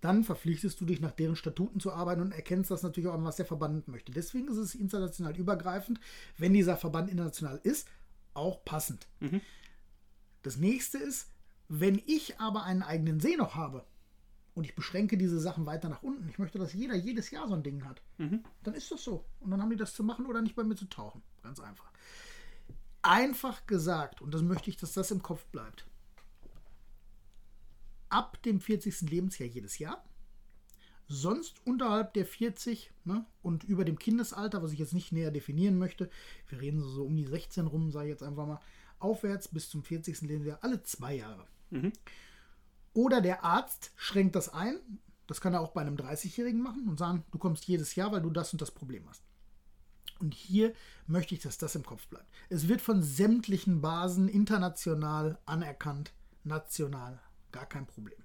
dann 0.00 0.24
verpflichtest 0.24 0.80
du 0.80 0.84
dich 0.84 1.00
nach 1.00 1.12
deren 1.12 1.36
Statuten 1.36 1.78
zu 1.78 1.92
arbeiten 1.92 2.22
und 2.22 2.32
erkennst 2.32 2.72
das 2.72 2.82
natürlich 2.82 3.08
auch 3.08 3.22
was 3.22 3.36
der 3.36 3.46
Verband 3.46 3.86
möchte. 3.86 4.10
Deswegen 4.10 4.48
ist 4.48 4.56
es 4.56 4.74
international 4.74 5.36
übergreifend, 5.36 6.00
wenn 6.38 6.54
dieser 6.54 6.76
Verband 6.76 7.08
international 7.08 7.60
ist, 7.62 7.86
auch 8.34 8.64
passend. 8.64 9.06
Mhm. 9.20 9.42
Das 10.42 10.56
nächste 10.56 10.98
ist, 10.98 11.28
wenn 11.68 12.02
ich 12.04 12.40
aber 12.40 12.64
einen 12.64 12.82
eigenen 12.82 13.20
See 13.20 13.36
noch 13.36 13.54
habe 13.54 13.84
und 14.58 14.64
ich 14.64 14.74
beschränke 14.74 15.16
diese 15.16 15.38
Sachen 15.38 15.66
weiter 15.66 15.88
nach 15.88 16.02
unten, 16.02 16.28
ich 16.28 16.38
möchte, 16.38 16.58
dass 16.58 16.72
jeder 16.72 16.96
jedes 16.96 17.30
Jahr 17.30 17.46
so 17.48 17.54
ein 17.54 17.62
Ding 17.62 17.84
hat, 17.84 18.02
mhm. 18.18 18.44
dann 18.64 18.74
ist 18.74 18.90
das 18.90 19.04
so. 19.04 19.24
Und 19.40 19.50
dann 19.50 19.62
haben 19.62 19.70
die 19.70 19.76
das 19.76 19.94
zu 19.94 20.02
machen 20.02 20.26
oder 20.26 20.42
nicht 20.42 20.56
bei 20.56 20.64
mir 20.64 20.74
zu 20.74 20.86
tauchen. 20.86 21.22
Ganz 21.42 21.60
einfach. 21.60 21.90
Einfach 23.02 23.66
gesagt, 23.66 24.20
und 24.20 24.34
das 24.34 24.42
möchte 24.42 24.68
ich, 24.68 24.76
dass 24.76 24.92
das 24.92 25.10
im 25.10 25.22
Kopf 25.22 25.44
bleibt 25.46 25.86
ab 28.08 28.42
dem 28.42 28.60
40. 28.60 29.02
Lebensjahr 29.02 29.48
jedes 29.48 29.78
Jahr. 29.78 30.04
Sonst 31.10 31.64
unterhalb 31.64 32.12
der 32.14 32.26
40 32.26 32.90
ne, 33.04 33.24
und 33.42 33.64
über 33.64 33.84
dem 33.84 33.98
Kindesalter, 33.98 34.62
was 34.62 34.72
ich 34.72 34.78
jetzt 34.78 34.92
nicht 34.92 35.12
näher 35.12 35.30
definieren 35.30 35.78
möchte, 35.78 36.10
wir 36.48 36.60
reden 36.60 36.82
so 36.82 37.04
um 37.04 37.16
die 37.16 37.24
16 37.24 37.66
rum, 37.66 37.90
sage 37.90 38.06
ich 38.06 38.10
jetzt 38.10 38.22
einfach 38.22 38.46
mal, 38.46 38.60
aufwärts 38.98 39.48
bis 39.48 39.70
zum 39.70 39.82
40. 39.82 40.22
Lebensjahr, 40.22 40.58
alle 40.62 40.82
zwei 40.82 41.14
Jahre. 41.14 41.46
Mhm. 41.70 41.92
Oder 42.98 43.20
der 43.20 43.44
Arzt 43.44 43.92
schränkt 43.94 44.34
das 44.34 44.52
ein, 44.52 44.76
das 45.28 45.40
kann 45.40 45.54
er 45.54 45.60
auch 45.60 45.70
bei 45.70 45.82
einem 45.82 45.94
30-Jährigen 45.94 46.60
machen 46.60 46.88
und 46.88 46.98
sagen, 46.98 47.22
du 47.30 47.38
kommst 47.38 47.64
jedes 47.66 47.94
Jahr, 47.94 48.10
weil 48.10 48.22
du 48.22 48.30
das 48.30 48.52
und 48.52 48.60
das 48.60 48.72
Problem 48.72 49.08
hast. 49.08 49.22
Und 50.18 50.34
hier 50.34 50.74
möchte 51.06 51.32
ich, 51.32 51.40
dass 51.40 51.58
das 51.58 51.76
im 51.76 51.84
Kopf 51.84 52.08
bleibt. 52.08 52.26
Es 52.48 52.66
wird 52.66 52.80
von 52.80 53.00
sämtlichen 53.04 53.80
Basen 53.80 54.26
international 54.26 55.38
anerkannt, 55.46 56.12
national 56.42 57.20
gar 57.52 57.66
kein 57.66 57.86
Problem. 57.86 58.18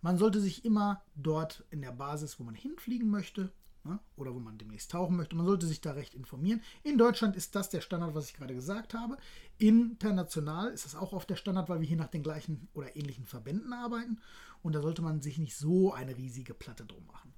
Man 0.00 0.16
sollte 0.16 0.40
sich 0.40 0.64
immer 0.64 1.02
dort 1.14 1.66
in 1.68 1.82
der 1.82 1.92
Basis, 1.92 2.40
wo 2.40 2.44
man 2.44 2.54
hinfliegen 2.54 3.10
möchte, 3.10 3.52
ne, 3.86 4.00
oder 4.16 4.34
wo 4.34 4.38
man 4.38 4.58
demnächst 4.58 4.90
tauchen 4.90 5.16
möchte, 5.16 5.36
man 5.36 5.46
sollte 5.46 5.66
sich 5.66 5.80
da 5.80 5.92
recht 5.92 6.14
informieren. 6.14 6.60
In 6.82 6.98
Deutschland 6.98 7.36
ist 7.36 7.54
das 7.54 7.70
der 7.70 7.80
Standard, 7.80 8.14
was 8.14 8.28
ich 8.28 8.34
gerade 8.34 8.54
gesagt 8.54 8.94
habe. 8.94 9.16
International 9.58 10.68
ist 10.68 10.84
das 10.84 10.94
auch 10.94 11.12
oft 11.12 11.30
der 11.30 11.36
Standard, 11.36 11.68
weil 11.68 11.80
wir 11.80 11.88
hier 11.88 11.96
nach 11.96 12.08
den 12.08 12.22
gleichen 12.22 12.68
oder 12.74 12.96
ähnlichen 12.96 13.26
Verbänden 13.26 13.72
arbeiten. 13.72 14.20
Und 14.62 14.74
da 14.74 14.82
sollte 14.82 15.02
man 15.02 15.22
sich 15.22 15.38
nicht 15.38 15.56
so 15.56 15.92
eine 15.92 16.16
riesige 16.16 16.54
Platte 16.54 16.84
drum 16.84 17.06
machen. 17.06 17.32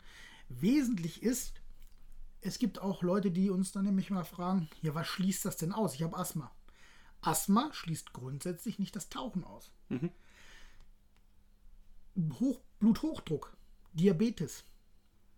Wesentlich 0.48 1.22
ist, 1.22 1.52
es 2.40 2.58
gibt 2.58 2.80
auch 2.80 3.02
Leute, 3.02 3.30
die 3.30 3.50
uns 3.50 3.72
dann 3.72 3.84
nämlich 3.84 4.10
mal 4.10 4.24
fragen, 4.24 4.68
ja, 4.80 4.94
was 4.94 5.06
schließt 5.06 5.44
das 5.44 5.56
denn 5.56 5.72
aus? 5.72 5.94
Ich 5.94 6.02
habe 6.02 6.16
Asthma. 6.16 6.50
Asthma 7.20 7.70
schließt 7.72 8.12
grundsätzlich 8.12 8.78
nicht 8.78 8.96
das 8.96 9.08
Tauchen 9.08 9.44
aus. 9.44 9.70
Mhm. 9.88 10.10
Hoch, 12.40 12.60
Bluthochdruck, 12.80 13.56
Diabetes, 13.92 14.64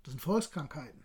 das 0.02 0.12
sind 0.12 0.20
Volkskrankheiten, 0.20 1.04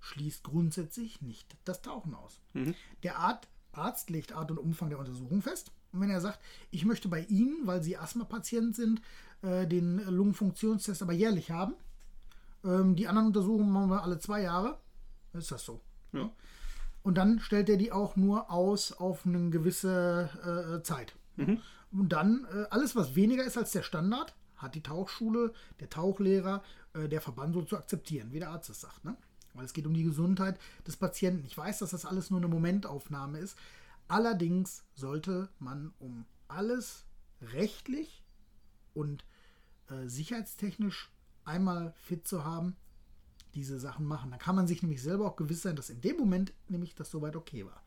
schließt 0.00 0.44
grundsätzlich 0.44 1.20
nicht 1.20 1.56
das 1.64 1.82
Tauchen 1.82 2.14
aus. 2.14 2.40
Mhm. 2.52 2.74
Der 3.02 3.18
Art, 3.18 3.48
Arzt 3.72 4.10
legt 4.10 4.32
Art 4.32 4.50
und 4.50 4.58
Umfang 4.58 4.90
der 4.90 4.98
Untersuchung 4.98 5.42
fest. 5.42 5.72
Und 5.92 6.00
wenn 6.00 6.10
er 6.10 6.20
sagt, 6.20 6.40
ich 6.70 6.84
möchte 6.84 7.08
bei 7.08 7.20
Ihnen, 7.24 7.66
weil 7.66 7.82
Sie 7.82 7.96
Asthma-Patient 7.96 8.74
sind, 8.74 9.00
äh, 9.42 9.66
den 9.66 9.98
Lungenfunktionstest 9.98 11.02
aber 11.02 11.12
jährlich 11.12 11.50
haben, 11.50 11.74
ähm, 12.64 12.96
die 12.96 13.08
anderen 13.08 13.28
Untersuchungen 13.28 13.70
machen 13.70 13.90
wir 13.90 14.02
alle 14.02 14.18
zwei 14.18 14.42
Jahre, 14.42 14.78
ist 15.32 15.50
das 15.50 15.64
so. 15.64 15.80
Ja. 16.12 16.30
Und 17.02 17.16
dann 17.16 17.40
stellt 17.40 17.68
er 17.68 17.76
die 17.76 17.92
auch 17.92 18.16
nur 18.16 18.50
aus 18.50 18.92
auf 18.92 19.24
eine 19.24 19.50
gewisse 19.50 20.78
äh, 20.78 20.82
Zeit. 20.82 21.14
Mhm. 21.36 21.60
Und 21.92 22.10
dann 22.10 22.46
äh, 22.52 22.66
alles, 22.70 22.96
was 22.96 23.14
weniger 23.14 23.44
ist 23.44 23.56
als 23.56 23.70
der 23.70 23.82
Standard, 23.82 24.34
hat 24.58 24.74
die 24.74 24.82
Tauchschule, 24.82 25.52
der 25.80 25.88
Tauchlehrer, 25.88 26.62
äh, 26.92 27.08
der 27.08 27.20
Verband 27.20 27.54
so 27.54 27.62
zu 27.62 27.76
akzeptieren, 27.76 28.32
wie 28.32 28.40
der 28.40 28.50
Arzt 28.50 28.70
es 28.70 28.80
sagt. 28.80 29.04
Ne? 29.04 29.16
Weil 29.54 29.64
es 29.64 29.72
geht 29.72 29.86
um 29.86 29.94
die 29.94 30.04
Gesundheit 30.04 30.58
des 30.86 30.96
Patienten. 30.96 31.44
Ich 31.46 31.56
weiß, 31.56 31.78
dass 31.78 31.90
das 31.90 32.04
alles 32.04 32.30
nur 32.30 32.40
eine 32.40 32.48
Momentaufnahme 32.48 33.38
ist. 33.38 33.56
Allerdings 34.08 34.84
sollte 34.94 35.48
man, 35.58 35.92
um 35.98 36.26
alles 36.48 37.04
rechtlich 37.40 38.24
und 38.94 39.24
äh, 39.88 40.06
sicherheitstechnisch 40.06 41.10
einmal 41.44 41.94
fit 41.96 42.26
zu 42.26 42.44
haben, 42.44 42.76
diese 43.54 43.78
Sachen 43.78 44.06
machen. 44.06 44.30
Dann 44.30 44.40
kann 44.40 44.56
man 44.56 44.66
sich 44.66 44.82
nämlich 44.82 45.02
selber 45.02 45.26
auch 45.26 45.36
gewiss 45.36 45.62
sein, 45.62 45.76
dass 45.76 45.90
in 45.90 46.00
dem 46.00 46.16
Moment 46.16 46.52
nämlich 46.68 46.94
das 46.94 47.10
soweit 47.10 47.36
okay 47.36 47.64
war. 47.64 47.82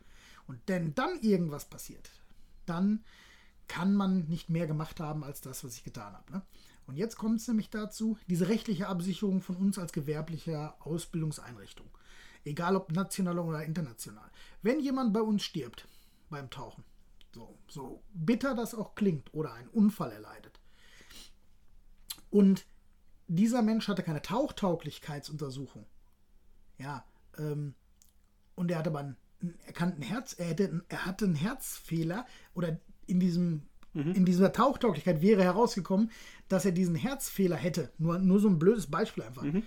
Und 0.47 0.59
wenn 0.67 0.95
dann 0.95 1.19
irgendwas 1.21 1.65
passiert, 1.65 2.09
dann 2.65 3.03
kann 3.71 3.95
man 3.95 4.25
nicht 4.25 4.49
mehr 4.49 4.67
gemacht 4.67 4.99
haben 4.99 5.23
als 5.23 5.39
das, 5.39 5.63
was 5.63 5.75
ich 5.75 5.85
getan 5.85 6.11
habe. 6.11 6.29
Ne? 6.29 6.41
Und 6.87 6.97
jetzt 6.97 7.15
kommt 7.15 7.39
es 7.39 7.47
nämlich 7.47 7.69
dazu, 7.69 8.17
diese 8.27 8.49
rechtliche 8.49 8.89
Absicherung 8.89 9.41
von 9.41 9.55
uns 9.55 9.79
als 9.79 9.93
gewerblicher 9.93 10.75
Ausbildungseinrichtung. 10.81 11.87
Egal 12.43 12.75
ob 12.75 12.91
national 12.91 13.39
oder 13.39 13.63
international. 13.63 14.29
Wenn 14.61 14.81
jemand 14.81 15.13
bei 15.13 15.21
uns 15.21 15.43
stirbt 15.43 15.87
beim 16.29 16.49
Tauchen, 16.49 16.83
so, 17.33 17.57
so 17.69 18.03
bitter 18.13 18.55
das 18.55 18.75
auch 18.75 18.93
klingt, 18.93 19.33
oder 19.33 19.53
einen 19.53 19.69
Unfall 19.69 20.11
erleidet, 20.11 20.59
und 22.29 22.65
dieser 23.27 23.61
Mensch 23.61 23.87
hatte 23.87 24.03
keine 24.03 24.21
Tauchtauglichkeitsuntersuchung, 24.21 25.85
ja, 26.77 27.05
ähm, 27.37 27.75
und 28.55 28.69
er 28.69 28.79
hatte 28.79 28.89
aber 28.89 28.99
einen 28.99 29.17
erkannten 29.65 30.01
Herz, 30.01 30.33
er, 30.33 30.47
hätte, 30.47 30.83
er 30.89 31.05
hatte 31.05 31.23
einen 31.23 31.35
Herzfehler 31.35 32.25
oder 32.53 32.81
in 33.07 33.19
diesem 33.19 33.63
mhm. 33.93 34.13
in 34.13 34.25
dieser 34.25 34.53
Tauchtauglichkeit 34.53 35.21
wäre 35.21 35.43
herausgekommen, 35.43 36.11
dass 36.47 36.65
er 36.65 36.71
diesen 36.71 36.95
Herzfehler 36.95 37.55
hätte. 37.55 37.91
Nur, 37.97 38.19
nur 38.19 38.39
so 38.39 38.47
ein 38.47 38.59
blödes 38.59 38.87
Beispiel 38.89 39.23
einfach. 39.23 39.43
Mhm. 39.43 39.63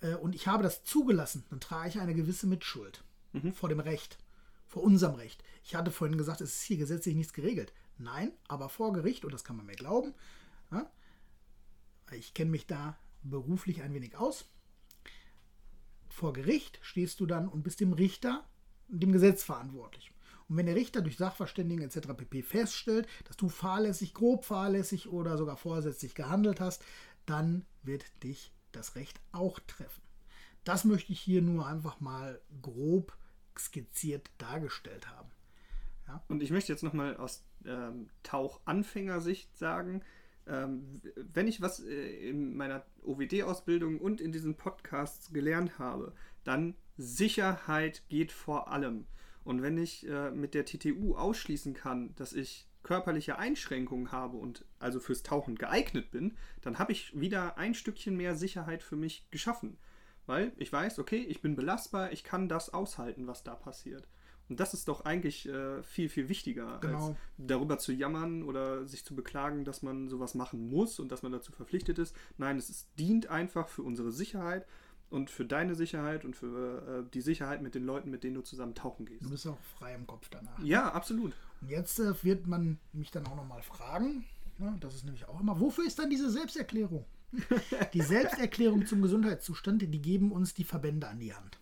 Äh, 0.00 0.14
und 0.16 0.34
ich 0.34 0.46
habe 0.46 0.62
das 0.62 0.84
zugelassen, 0.84 1.44
dann 1.50 1.60
trage 1.60 1.88
ich 1.88 2.00
eine 2.00 2.14
gewisse 2.14 2.46
Mitschuld 2.46 3.04
mhm. 3.32 3.52
vor 3.52 3.68
dem 3.68 3.80
Recht. 3.80 4.18
vor 4.66 4.82
unserem 4.82 5.14
Recht. 5.14 5.42
Ich 5.64 5.74
hatte 5.74 5.90
vorhin 5.90 6.18
gesagt, 6.18 6.40
es 6.40 6.56
ist 6.56 6.62
hier 6.62 6.76
gesetzlich 6.76 7.14
nichts 7.14 7.32
geregelt. 7.32 7.72
Nein, 7.98 8.32
aber 8.48 8.68
vor 8.68 8.92
Gericht, 8.92 9.24
und 9.24 9.32
das 9.32 9.44
kann 9.44 9.56
man 9.56 9.66
mir 9.66 9.76
glauben, 9.76 10.12
ja, 10.70 10.90
ich 12.12 12.34
kenne 12.34 12.50
mich 12.50 12.66
da 12.66 12.98
beruflich 13.22 13.82
ein 13.82 13.94
wenig 13.94 14.16
aus. 14.16 14.44
Vor 16.08 16.32
Gericht 16.32 16.78
stehst 16.82 17.20
du 17.20 17.26
dann 17.26 17.48
und 17.48 17.62
bist 17.62 17.80
dem 17.80 17.92
Richter, 17.92 18.44
dem 18.88 19.12
Gesetz 19.12 19.42
verantwortlich. 19.44 20.12
Und 20.48 20.56
wenn 20.56 20.66
der 20.66 20.76
Richter 20.76 21.02
durch 21.02 21.16
Sachverständigen 21.16 21.84
etc. 21.84 22.08
pp. 22.16 22.42
feststellt, 22.42 23.08
dass 23.24 23.36
du 23.36 23.48
fahrlässig, 23.48 24.14
grob 24.14 24.44
fahrlässig 24.44 25.08
oder 25.08 25.36
sogar 25.36 25.56
vorsätzlich 25.56 26.14
gehandelt 26.14 26.60
hast, 26.60 26.84
dann 27.26 27.66
wird 27.82 28.04
dich 28.22 28.52
das 28.72 28.94
Recht 28.94 29.20
auch 29.32 29.58
treffen. 29.66 30.02
Das 30.64 30.84
möchte 30.84 31.12
ich 31.12 31.20
hier 31.20 31.42
nur 31.42 31.66
einfach 31.66 32.00
mal 32.00 32.40
grob 32.62 33.16
skizziert 33.58 34.30
dargestellt 34.38 35.08
haben. 35.08 35.30
Ja? 36.06 36.22
Und 36.28 36.42
ich 36.42 36.50
möchte 36.50 36.72
jetzt 36.72 36.82
nochmal 36.82 37.16
aus 37.16 37.44
ähm, 37.64 38.08
Tauchanfängersicht 38.22 39.56
sagen, 39.56 40.02
ähm, 40.46 41.00
wenn 41.16 41.48
ich 41.48 41.60
was 41.60 41.80
äh, 41.80 42.28
in 42.28 42.56
meiner 42.56 42.84
OWD-Ausbildung 43.02 44.00
und 44.00 44.20
in 44.20 44.32
diesen 44.32 44.56
Podcasts 44.56 45.32
gelernt 45.32 45.78
habe, 45.78 46.14
dann 46.44 46.74
Sicherheit 46.96 48.02
geht 48.08 48.32
vor 48.32 48.70
allem. 48.70 49.06
Und 49.46 49.62
wenn 49.62 49.78
ich 49.78 50.04
äh, 50.08 50.32
mit 50.32 50.54
der 50.54 50.64
TTU 50.64 51.14
ausschließen 51.14 51.72
kann, 51.72 52.12
dass 52.16 52.32
ich 52.32 52.66
körperliche 52.82 53.38
Einschränkungen 53.38 54.10
habe 54.10 54.36
und 54.36 54.64
also 54.80 54.98
fürs 54.98 55.22
Tauchen 55.22 55.54
geeignet 55.54 56.10
bin, 56.10 56.36
dann 56.62 56.80
habe 56.80 56.90
ich 56.90 57.18
wieder 57.18 57.56
ein 57.56 57.74
Stückchen 57.74 58.16
mehr 58.16 58.34
Sicherheit 58.34 58.82
für 58.82 58.96
mich 58.96 59.30
geschaffen. 59.30 59.78
Weil 60.26 60.50
ich 60.56 60.72
weiß, 60.72 60.98
okay, 60.98 61.18
ich 61.18 61.42
bin 61.42 61.54
belastbar, 61.54 62.10
ich 62.10 62.24
kann 62.24 62.48
das 62.48 62.74
aushalten, 62.74 63.28
was 63.28 63.44
da 63.44 63.54
passiert. 63.54 64.08
Und 64.48 64.58
das 64.58 64.74
ist 64.74 64.88
doch 64.88 65.04
eigentlich 65.04 65.48
äh, 65.48 65.80
viel, 65.84 66.08
viel 66.08 66.28
wichtiger, 66.28 66.78
genau. 66.80 67.08
als 67.08 67.16
darüber 67.38 67.78
zu 67.78 67.92
jammern 67.92 68.42
oder 68.42 68.84
sich 68.84 69.04
zu 69.04 69.14
beklagen, 69.14 69.64
dass 69.64 69.82
man 69.82 70.08
sowas 70.08 70.34
machen 70.34 70.68
muss 70.68 70.98
und 70.98 71.12
dass 71.12 71.22
man 71.22 71.30
dazu 71.30 71.52
verpflichtet 71.52 72.00
ist. 72.00 72.16
Nein, 72.36 72.56
es 72.56 72.68
ist, 72.68 72.88
dient 72.98 73.28
einfach 73.28 73.68
für 73.68 73.84
unsere 73.84 74.10
Sicherheit 74.10 74.66
und 75.10 75.30
für 75.30 75.44
deine 75.44 75.74
Sicherheit 75.74 76.24
und 76.24 76.36
für 76.36 77.04
äh, 77.06 77.10
die 77.12 77.20
Sicherheit 77.20 77.62
mit 77.62 77.74
den 77.74 77.84
Leuten, 77.84 78.10
mit 78.10 78.24
denen 78.24 78.34
du 78.34 78.42
zusammen 78.42 78.74
tauchen 78.74 79.06
gehst. 79.06 79.24
Du 79.24 79.30
bist 79.30 79.46
auch 79.46 79.58
frei 79.78 79.94
im 79.94 80.06
Kopf 80.06 80.28
danach. 80.30 80.58
Ja, 80.62 80.92
absolut. 80.92 81.32
Und 81.60 81.70
jetzt 81.70 81.98
äh, 82.00 82.12
wird 82.22 82.46
man 82.46 82.78
mich 82.92 83.10
dann 83.10 83.26
auch 83.26 83.36
nochmal 83.36 83.62
fragen, 83.62 84.24
ne, 84.58 84.76
das 84.80 84.94
ist 84.94 85.04
nämlich 85.04 85.28
auch 85.28 85.40
immer, 85.40 85.60
wofür 85.60 85.86
ist 85.86 85.98
dann 85.98 86.10
diese 86.10 86.30
Selbsterklärung? 86.30 87.04
die 87.92 88.02
Selbsterklärung 88.02 88.86
zum 88.86 89.02
Gesundheitszustand, 89.02 89.82
die 89.82 90.02
geben 90.02 90.32
uns 90.32 90.54
die 90.54 90.64
Verbände 90.64 91.08
an 91.08 91.18
die 91.18 91.34
Hand. 91.34 91.58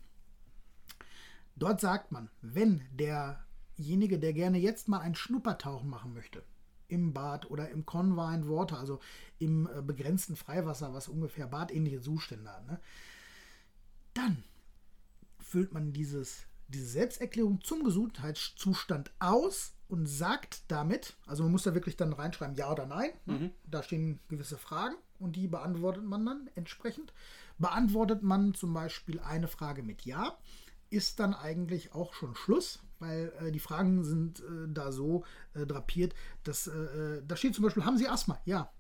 Dort 1.57 1.81
sagt 1.81 2.13
man, 2.13 2.31
wenn 2.43 2.83
derjenige, 2.93 4.19
der 4.19 4.33
gerne 4.33 4.59
jetzt 4.59 4.89
mal 4.89 5.01
ein 5.01 5.15
Schnuppertauchen 5.15 5.89
machen 5.89 6.13
möchte, 6.13 6.43
im 6.89 7.13
Bad 7.13 7.51
oder 7.51 7.71
im 7.71 7.87
Confined 7.87 8.49
Water, 8.49 8.79
also 8.79 9.01
im 9.39 9.69
äh, 9.69 9.83
begrenzten 9.83 10.37
Freiwasser, 10.37 10.93
was 10.93 11.09
ungefähr 11.09 11.47
badähnliche 11.47 12.01
Zustände 12.01 12.51
hat, 12.51 12.67
ne, 12.67 12.81
dann 14.15 14.43
füllt 15.39 15.73
man 15.73 15.93
dieses, 15.93 16.47
diese 16.69 16.87
Selbsterklärung 16.87 17.61
zum 17.63 17.85
Gesundheitszustand 17.85 19.13
aus 19.19 19.75
und 19.89 20.07
sagt 20.07 20.63
damit, 20.69 21.15
also 21.27 21.43
man 21.43 21.53
muss 21.53 21.65
da 21.65 21.75
wirklich 21.75 21.97
dann 21.97 22.13
reinschreiben, 22.13 22.57
ja 22.57 22.71
oder 22.73 22.87
nein. 22.87 23.11
Ne? 23.27 23.39
Mhm. 23.39 23.51
Da 23.67 23.83
stehen 23.83 24.19
gewisse 24.29 24.59
Fragen 24.59 24.97
und 25.19 25.37
die 25.37 25.47
beantwortet 25.47 26.05
man 26.05 26.25
dann 26.25 26.51
entsprechend. 26.55 27.13
Beantwortet 27.59 28.23
man 28.23 28.55
zum 28.55 28.73
Beispiel 28.73 29.21
eine 29.21 29.47
Frage 29.47 29.83
mit 29.83 30.05
Ja, 30.05 30.37
ist 30.91 31.21
dann 31.21 31.35
eigentlich 31.35 31.93
auch 31.93 32.15
schon 32.15 32.35
Schluss, 32.35 32.81
weil 32.99 33.33
äh, 33.41 33.53
die 33.53 33.61
Fragen 33.61 34.03
sind 34.03 34.41
äh, 34.41 34.69
da 34.69 34.91
so 34.91 35.25
äh, 35.55 35.67
drapiert, 35.67 36.15
dass 36.43 36.67
äh, 36.67 36.73
äh, 36.73 37.23
da 37.27 37.37
steht 37.37 37.55
zum 37.55 37.65
Beispiel, 37.65 37.85
haben 37.85 37.99
Sie 37.99 38.09
Asthma? 38.09 38.41
Ja. 38.45 38.73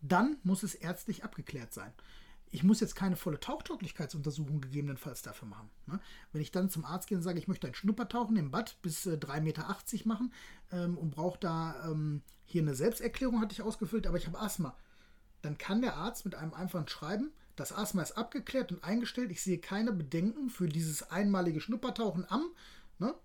Dann 0.00 0.36
muss 0.42 0.62
es 0.62 0.74
ärztlich 0.74 1.24
abgeklärt 1.24 1.72
sein 1.72 1.92
ich 2.54 2.62
muss 2.62 2.78
jetzt 2.78 2.94
keine 2.94 3.16
volle 3.16 3.40
Tauchtauglichkeitsuntersuchung 3.40 4.60
gegebenenfalls 4.60 5.22
dafür 5.22 5.48
machen. 5.48 5.70
Ne? 5.86 5.98
Wenn 6.32 6.40
ich 6.40 6.52
dann 6.52 6.70
zum 6.70 6.84
Arzt 6.84 7.08
gehe 7.08 7.18
und 7.18 7.24
sage, 7.24 7.40
ich 7.40 7.48
möchte 7.48 7.66
ein 7.66 7.74
Schnuppertauchen 7.74 8.36
im 8.36 8.52
Bad 8.52 8.80
bis 8.80 9.06
äh, 9.06 9.14
3,80 9.14 9.40
Meter 9.40 9.76
machen 10.04 10.32
ähm, 10.70 10.96
und 10.96 11.10
brauche 11.10 11.38
da 11.40 11.90
ähm, 11.90 12.22
hier 12.44 12.62
eine 12.62 12.76
Selbsterklärung, 12.76 13.40
hatte 13.40 13.52
ich 13.52 13.62
ausgefüllt, 13.62 14.06
aber 14.06 14.18
ich 14.18 14.28
habe 14.28 14.38
Asthma, 14.38 14.76
dann 15.42 15.58
kann 15.58 15.82
der 15.82 15.96
Arzt 15.96 16.24
mit 16.24 16.36
einem 16.36 16.54
einfachen 16.54 16.86
Schreiben, 16.86 17.32
das 17.56 17.72
Asthma 17.72 18.02
ist 18.02 18.16
abgeklärt 18.16 18.70
und 18.70 18.84
eingestellt, 18.84 19.32
ich 19.32 19.42
sehe 19.42 19.58
keine 19.58 19.92
Bedenken 19.92 20.48
für 20.48 20.68
dieses 20.68 21.10
einmalige 21.10 21.60
Schnuppertauchen 21.60 22.24
am, 22.28 22.52
ne? 23.00 23.16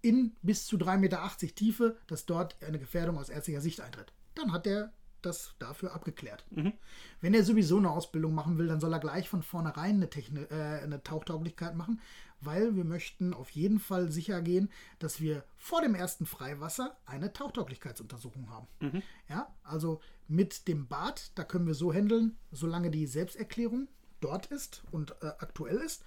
in 0.00 0.36
bis 0.42 0.66
zu 0.66 0.76
3,80 0.76 0.96
Meter 0.98 1.30
Tiefe, 1.56 1.96
dass 2.06 2.24
dort 2.24 2.62
eine 2.62 2.78
Gefährdung 2.78 3.18
aus 3.18 3.30
ärztlicher 3.30 3.60
Sicht 3.60 3.80
eintritt. 3.80 4.12
Dann 4.36 4.52
hat 4.52 4.66
der 4.66 4.92
das 5.26 5.54
dafür 5.58 5.94
abgeklärt. 5.94 6.44
Mhm. 6.50 6.72
Wenn 7.20 7.34
er 7.34 7.44
sowieso 7.44 7.78
eine 7.78 7.90
Ausbildung 7.90 8.34
machen 8.34 8.58
will, 8.58 8.68
dann 8.68 8.80
soll 8.80 8.92
er 8.92 9.00
gleich 9.00 9.28
von 9.28 9.42
vornherein 9.42 9.96
eine, 9.96 10.10
Techni 10.10 10.40
äh, 10.42 10.80
eine 10.82 11.02
Tauchtauglichkeit 11.02 11.74
machen, 11.74 12.00
weil 12.40 12.76
wir 12.76 12.84
möchten 12.84 13.34
auf 13.34 13.50
jeden 13.50 13.78
Fall 13.78 14.10
sicher 14.10 14.42
gehen, 14.42 14.70
dass 14.98 15.20
wir 15.20 15.44
vor 15.56 15.82
dem 15.82 15.94
ersten 15.94 16.26
Freiwasser 16.26 16.96
eine 17.06 17.32
Tauchtauglichkeitsuntersuchung 17.32 18.50
haben. 18.50 18.66
Mhm. 18.80 19.02
Ja, 19.28 19.54
also 19.62 20.00
mit 20.28 20.68
dem 20.68 20.88
Bad, 20.88 21.32
da 21.34 21.44
können 21.44 21.66
wir 21.66 21.74
so 21.74 21.92
handeln, 21.92 22.36
solange 22.52 22.90
die 22.90 23.06
Selbsterklärung 23.06 23.88
dort 24.20 24.46
ist 24.46 24.82
und 24.90 25.12
äh, 25.22 25.26
aktuell 25.38 25.76
ist, 25.76 26.02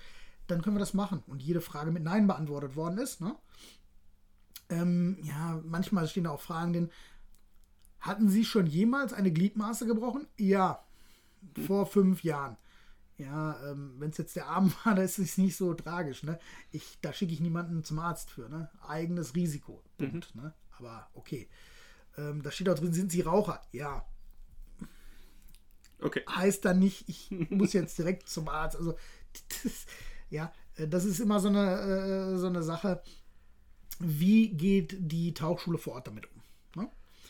dann 0.48 0.62
können 0.62 0.76
wir 0.76 0.82
das 0.82 0.94
machen 0.94 1.24
und 1.28 1.44
jede 1.44 1.62
Frage 1.62 1.92
mit 1.92 2.04
Nein 2.04 2.28
beantwortet 2.28 2.76
worden 2.76 2.98
ist. 2.98 3.22
Ne? 3.22 3.36
Ähm, 4.70 5.18
ja, 5.22 5.62
manchmal 5.64 6.08
stehen 6.08 6.26
da 6.26 6.32
auch 6.32 6.42
Fragen 6.42 6.74
drin, 6.74 6.92
hatten 8.08 8.30
Sie 8.30 8.46
schon 8.46 8.68
jemals 8.68 9.14
eine 9.14 9.32
Gliedmaße 9.32 9.86
gebrochen? 9.86 10.28
Ja, 10.38 10.84
vor 11.66 11.86
fünf 11.86 12.24
Jahren. 12.24 12.58
Ja, 13.18 13.60
ähm, 13.72 13.96
wenn 13.98 14.12
es 14.12 14.18
jetzt 14.18 14.36
der 14.36 14.48
Arm 14.48 14.72
war, 14.84 14.96
dann 14.96 15.04
ist 15.04 15.18
es 15.20 15.38
nicht 15.38 15.58
so 15.58 15.74
tragisch. 15.74 16.24
Ne? 16.24 16.40
Ich, 16.72 17.00
da 17.02 17.14
schicke 17.14 17.34
ich 17.34 17.40
niemanden 17.40 17.84
zum 17.84 18.00
Arzt 18.00 18.30
für. 18.30 18.48
Ne? 18.48 18.70
Eigenes 18.88 19.36
Risiko. 19.36 19.84
Punkt. 19.98 20.36
Mhm. 20.36 20.42
Ne? 20.42 20.54
Aber 20.78 21.10
okay. 21.14 21.50
Ähm, 22.18 22.42
da 22.44 22.52
steht 22.52 22.70
auch 22.70 22.78
drin, 22.78 22.94
sind 22.94 23.12
Sie 23.12 23.22
Raucher? 23.22 23.62
Ja. 23.72 24.06
Okay. 26.00 26.24
Heißt 26.30 26.64
dann 26.64 26.80
nicht, 26.80 27.10
ich 27.10 27.32
muss 27.50 27.74
jetzt 27.74 27.98
direkt 27.98 28.30
zum 28.30 28.48
Arzt. 28.50 28.78
Also, 28.78 28.96
das, 29.64 29.86
ja, 30.30 30.54
äh, 30.76 30.88
das 30.88 31.06
ist 31.06 31.20
immer 31.20 31.40
so 31.40 31.48
eine, 31.48 32.34
äh, 32.34 32.38
so 32.38 32.48
eine 32.48 32.62
Sache. 32.62 33.02
Wie 34.00 34.50
geht 34.50 34.96
die 35.00 35.34
Tauchschule 35.34 35.80
vor 35.80 35.94
Ort 35.96 36.08
damit 36.08 36.32
um? 36.32 36.37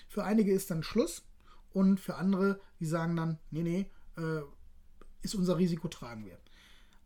Für 0.08 0.24
einige 0.24 0.54
ist 0.54 0.72
dann 0.72 0.84
Schluss 0.84 1.24
und 1.72 2.00
für 2.00 2.15
andere, 2.15 2.60
die 2.80 2.86
sagen 2.86 3.15
dann, 3.15 3.39
nee, 3.52 3.63
nee, 3.63 3.91
äh, 4.17 4.41
ist 5.22 5.36
unser 5.36 5.58
Risiko, 5.58 5.88
tragen 5.88 6.26
wir. 6.26 6.39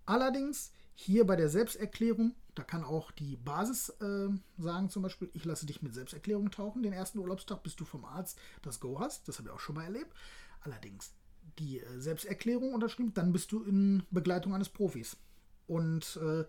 Allerdings 0.05 0.71
hier 0.93 1.25
bei 1.25 1.35
der 1.35 1.49
Selbsterklärung, 1.49 2.35
da 2.53 2.63
kann 2.63 2.83
auch 2.83 3.11
die 3.11 3.37
Basis 3.37 3.89
äh, 4.01 4.29
sagen, 4.57 4.89
zum 4.89 5.03
Beispiel, 5.03 5.29
ich 5.33 5.45
lasse 5.45 5.65
dich 5.65 5.81
mit 5.81 5.93
Selbsterklärung 5.93 6.51
tauchen, 6.51 6.83
den 6.83 6.93
ersten 6.93 7.19
Urlaubstag, 7.19 7.63
bis 7.63 7.75
du 7.75 7.85
vom 7.85 8.05
Arzt 8.05 8.37
das 8.61 8.79
Go 8.79 8.99
hast. 8.99 9.27
Das 9.27 9.39
habe 9.39 9.49
ich 9.49 9.55
auch 9.55 9.59
schon 9.59 9.75
mal 9.75 9.85
erlebt. 9.85 10.13
Allerdings, 10.61 11.13
die 11.59 11.79
äh, 11.79 11.99
Selbsterklärung 11.99 12.73
unterschrieben, 12.73 13.13
dann 13.13 13.31
bist 13.31 13.51
du 13.51 13.63
in 13.63 14.03
Begleitung 14.11 14.53
eines 14.53 14.69
Profis. 14.69 15.17
Und 15.65 16.19
äh, 16.21 16.45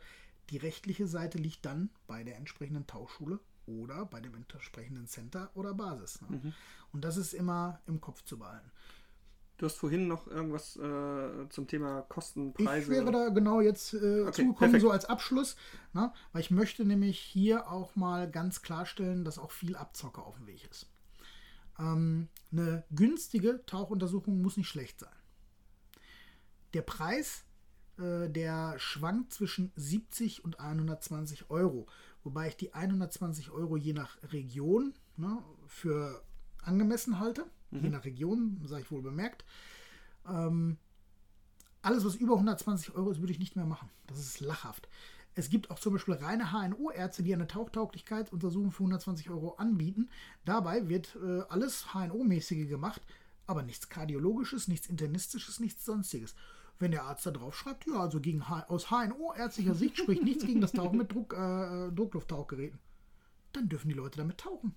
die 0.51 0.59
rechtliche 0.59 1.07
Seite 1.07 1.39
liegt 1.39 1.65
dann 1.65 1.91
bei 2.07 2.25
der 2.25 2.37
entsprechenden 2.37 2.87
Tauchschule 2.87 3.41
oder 3.67 4.05
bei 4.07 4.21
dem 4.21 4.35
entsprechenden 4.35 5.07
Center 5.07 5.51
oder 5.55 5.75
Basis. 5.75 6.21
Ne? 6.23 6.29
Mhm. 6.31 6.53
Und 6.93 7.05
das 7.05 7.17
ist 7.17 7.33
immer 7.33 7.81
im 7.87 8.01
Kopf 8.01 8.25
zu 8.25 8.39
behalten. 8.39 8.71
Du 9.59 9.67
hast 9.67 9.77
vorhin 9.77 10.09
noch 10.09 10.27
irgendwas 10.27 10.77
äh, 10.77 11.49
zum 11.51 11.69
Thema 11.69 12.03
Kostenpreise. 12.03 12.83
Ich 12.83 12.89
wäre 12.89 13.13
da 13.13 13.29
genau 13.29 13.61
jetzt 13.61 13.95
äh, 13.95 14.23
okay, 14.23 14.33
zugekommen, 14.33 14.57
perfekt. 14.57 14.83
so 14.83 14.91
als 14.91 15.05
Abschluss, 15.05 15.57
ne? 15.93 16.13
weil 16.33 16.41
ich 16.41 16.51
möchte 16.51 16.85
nämlich 16.85 17.21
hier 17.21 17.71
auch 17.71 17.95
mal 17.95 18.29
ganz 18.29 18.63
klarstellen, 18.63 19.25
dass 19.25 19.39
auch 19.39 19.53
viel 19.53 19.77
Abzocke 19.77 20.21
auf 20.21 20.37
dem 20.37 20.49
Weg 20.49 20.69
ist. 20.69 20.91
Ähm, 21.79 22.29
eine 22.51 22.83
günstige 22.91 23.65
Tauchuntersuchung 23.67 24.43
muss 24.43 24.57
nicht 24.57 24.69
schlecht 24.69 24.99
sein. 24.99 25.15
Der 26.75 26.83
Preis, 26.83 27.45
äh, 27.99 28.29
der 28.29 28.79
schwankt 28.79 29.33
zwischen 29.33 29.71
70 29.77 30.45
und 30.45 30.59
120 30.59 31.51
Euro 31.51 31.87
wobei 32.25 32.49
ich 32.49 32.57
die 32.57 32.75
120 32.75 33.51
Euro 33.51 33.77
je 33.77 33.93
nach 33.93 34.17
Region 34.33 34.95
ne, 35.17 35.39
für 35.67 36.23
angemessen 36.63 37.19
halte. 37.19 37.45
Mhm. 37.71 37.83
Je 37.83 37.91
nach 37.91 38.05
Region, 38.05 38.61
sage 38.65 38.83
ich 38.83 38.91
wohl 38.91 39.03
bemerkt. 39.03 39.45
Ähm, 40.27 40.77
alles, 41.83 42.05
was 42.05 42.15
über 42.15 42.35
120 42.35 42.95
Euro 42.95 43.11
ist, 43.11 43.21
würde 43.21 43.33
ich 43.33 43.39
nicht 43.39 43.57
mehr 43.57 43.65
machen. 43.65 43.91
Das 44.07 44.19
ist 44.19 44.41
lachhaft. 44.41 44.89
Es 45.35 45.49
gibt 45.49 45.71
auch 45.71 45.79
zum 45.79 45.95
Beispiel 45.95 46.15
reine 46.15 46.53
HNO-Ärzte, 46.53 47.23
die 47.23 47.33
eine 47.33 47.47
Tauchtauglichkeitsuntersuchung 47.47 48.71
für 48.71 48.83
120 48.85 49.31
Euro 49.31 49.55
anbieten. 49.55 50.11
Dabei 50.45 50.89
wird 50.89 51.17
äh, 51.17 51.43
alles 51.49 51.87
HNO-mäßige 51.95 52.69
gemacht, 52.69 53.01
aber 53.47 53.63
nichts 53.63 53.89
Kardiologisches, 53.89 54.69
nichts 54.69 54.89
Internistisches, 54.89 55.59
nichts 55.59 55.85
Sonstiges. 55.85 56.35
Wenn 56.79 56.91
der 56.91 57.05
Arzt 57.05 57.27
da 57.27 57.31
drauf 57.31 57.57
schreibt, 57.57 57.87
ja, 57.87 58.01
also 58.01 58.21
gegen 58.21 58.49
H 58.49 58.67
aus 58.69 58.91
HNO-ärztlicher 58.91 59.75
Sicht 59.75 59.99
spricht 59.99 60.23
nichts 60.23 60.45
gegen 60.45 60.61
das 60.61 60.73
Tauchen 60.73 60.99
mit 60.99 61.13
Druck, 61.13 61.33
äh, 61.33 61.91
Drucklufttauchgeräten, 61.93 62.79
dann 63.53 63.69
dürfen 63.69 63.89
die 63.89 63.95
Leute 63.95 64.19
damit 64.19 64.39
tauchen. 64.39 64.75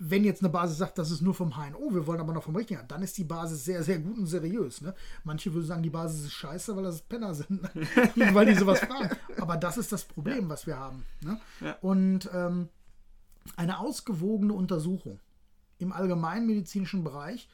Wenn 0.00 0.24
jetzt 0.24 0.42
eine 0.42 0.50
Basis 0.50 0.78
sagt, 0.78 0.96
das 0.98 1.10
ist 1.10 1.22
nur 1.22 1.34
vom 1.34 1.56
HNO, 1.56 1.92
wir 1.92 2.06
wollen 2.06 2.20
aber 2.20 2.32
noch 2.32 2.44
vom 2.44 2.54
richtigen, 2.54 2.86
dann 2.86 3.02
ist 3.02 3.18
die 3.18 3.24
Basis 3.24 3.64
sehr, 3.64 3.82
sehr 3.82 3.98
gut 3.98 4.16
und 4.16 4.26
seriös. 4.26 4.80
Ne? 4.80 4.94
Manche 5.24 5.52
würden 5.52 5.66
sagen, 5.66 5.82
die 5.82 5.90
Basis 5.90 6.26
ist 6.26 6.34
scheiße, 6.34 6.76
weil 6.76 6.84
das 6.84 7.02
Penner 7.02 7.34
sind, 7.34 7.62
ne? 7.62 7.70
weil 8.34 8.46
die 8.46 8.54
sowas 8.54 8.78
fragen. 8.78 9.16
Aber 9.38 9.56
das 9.56 9.76
ist 9.76 9.90
das 9.90 10.04
Problem, 10.04 10.44
ja. 10.44 10.48
was 10.50 10.68
wir 10.68 10.78
haben. 10.78 11.04
Ne? 11.22 11.40
Ja. 11.60 11.76
Und 11.80 12.30
ähm, 12.32 12.68
eine 13.56 13.80
ausgewogene 13.80 14.52
Untersuchung 14.52 15.18
im 15.78 15.92
allgemeinmedizinischen 15.92 17.02
Bereich 17.02 17.48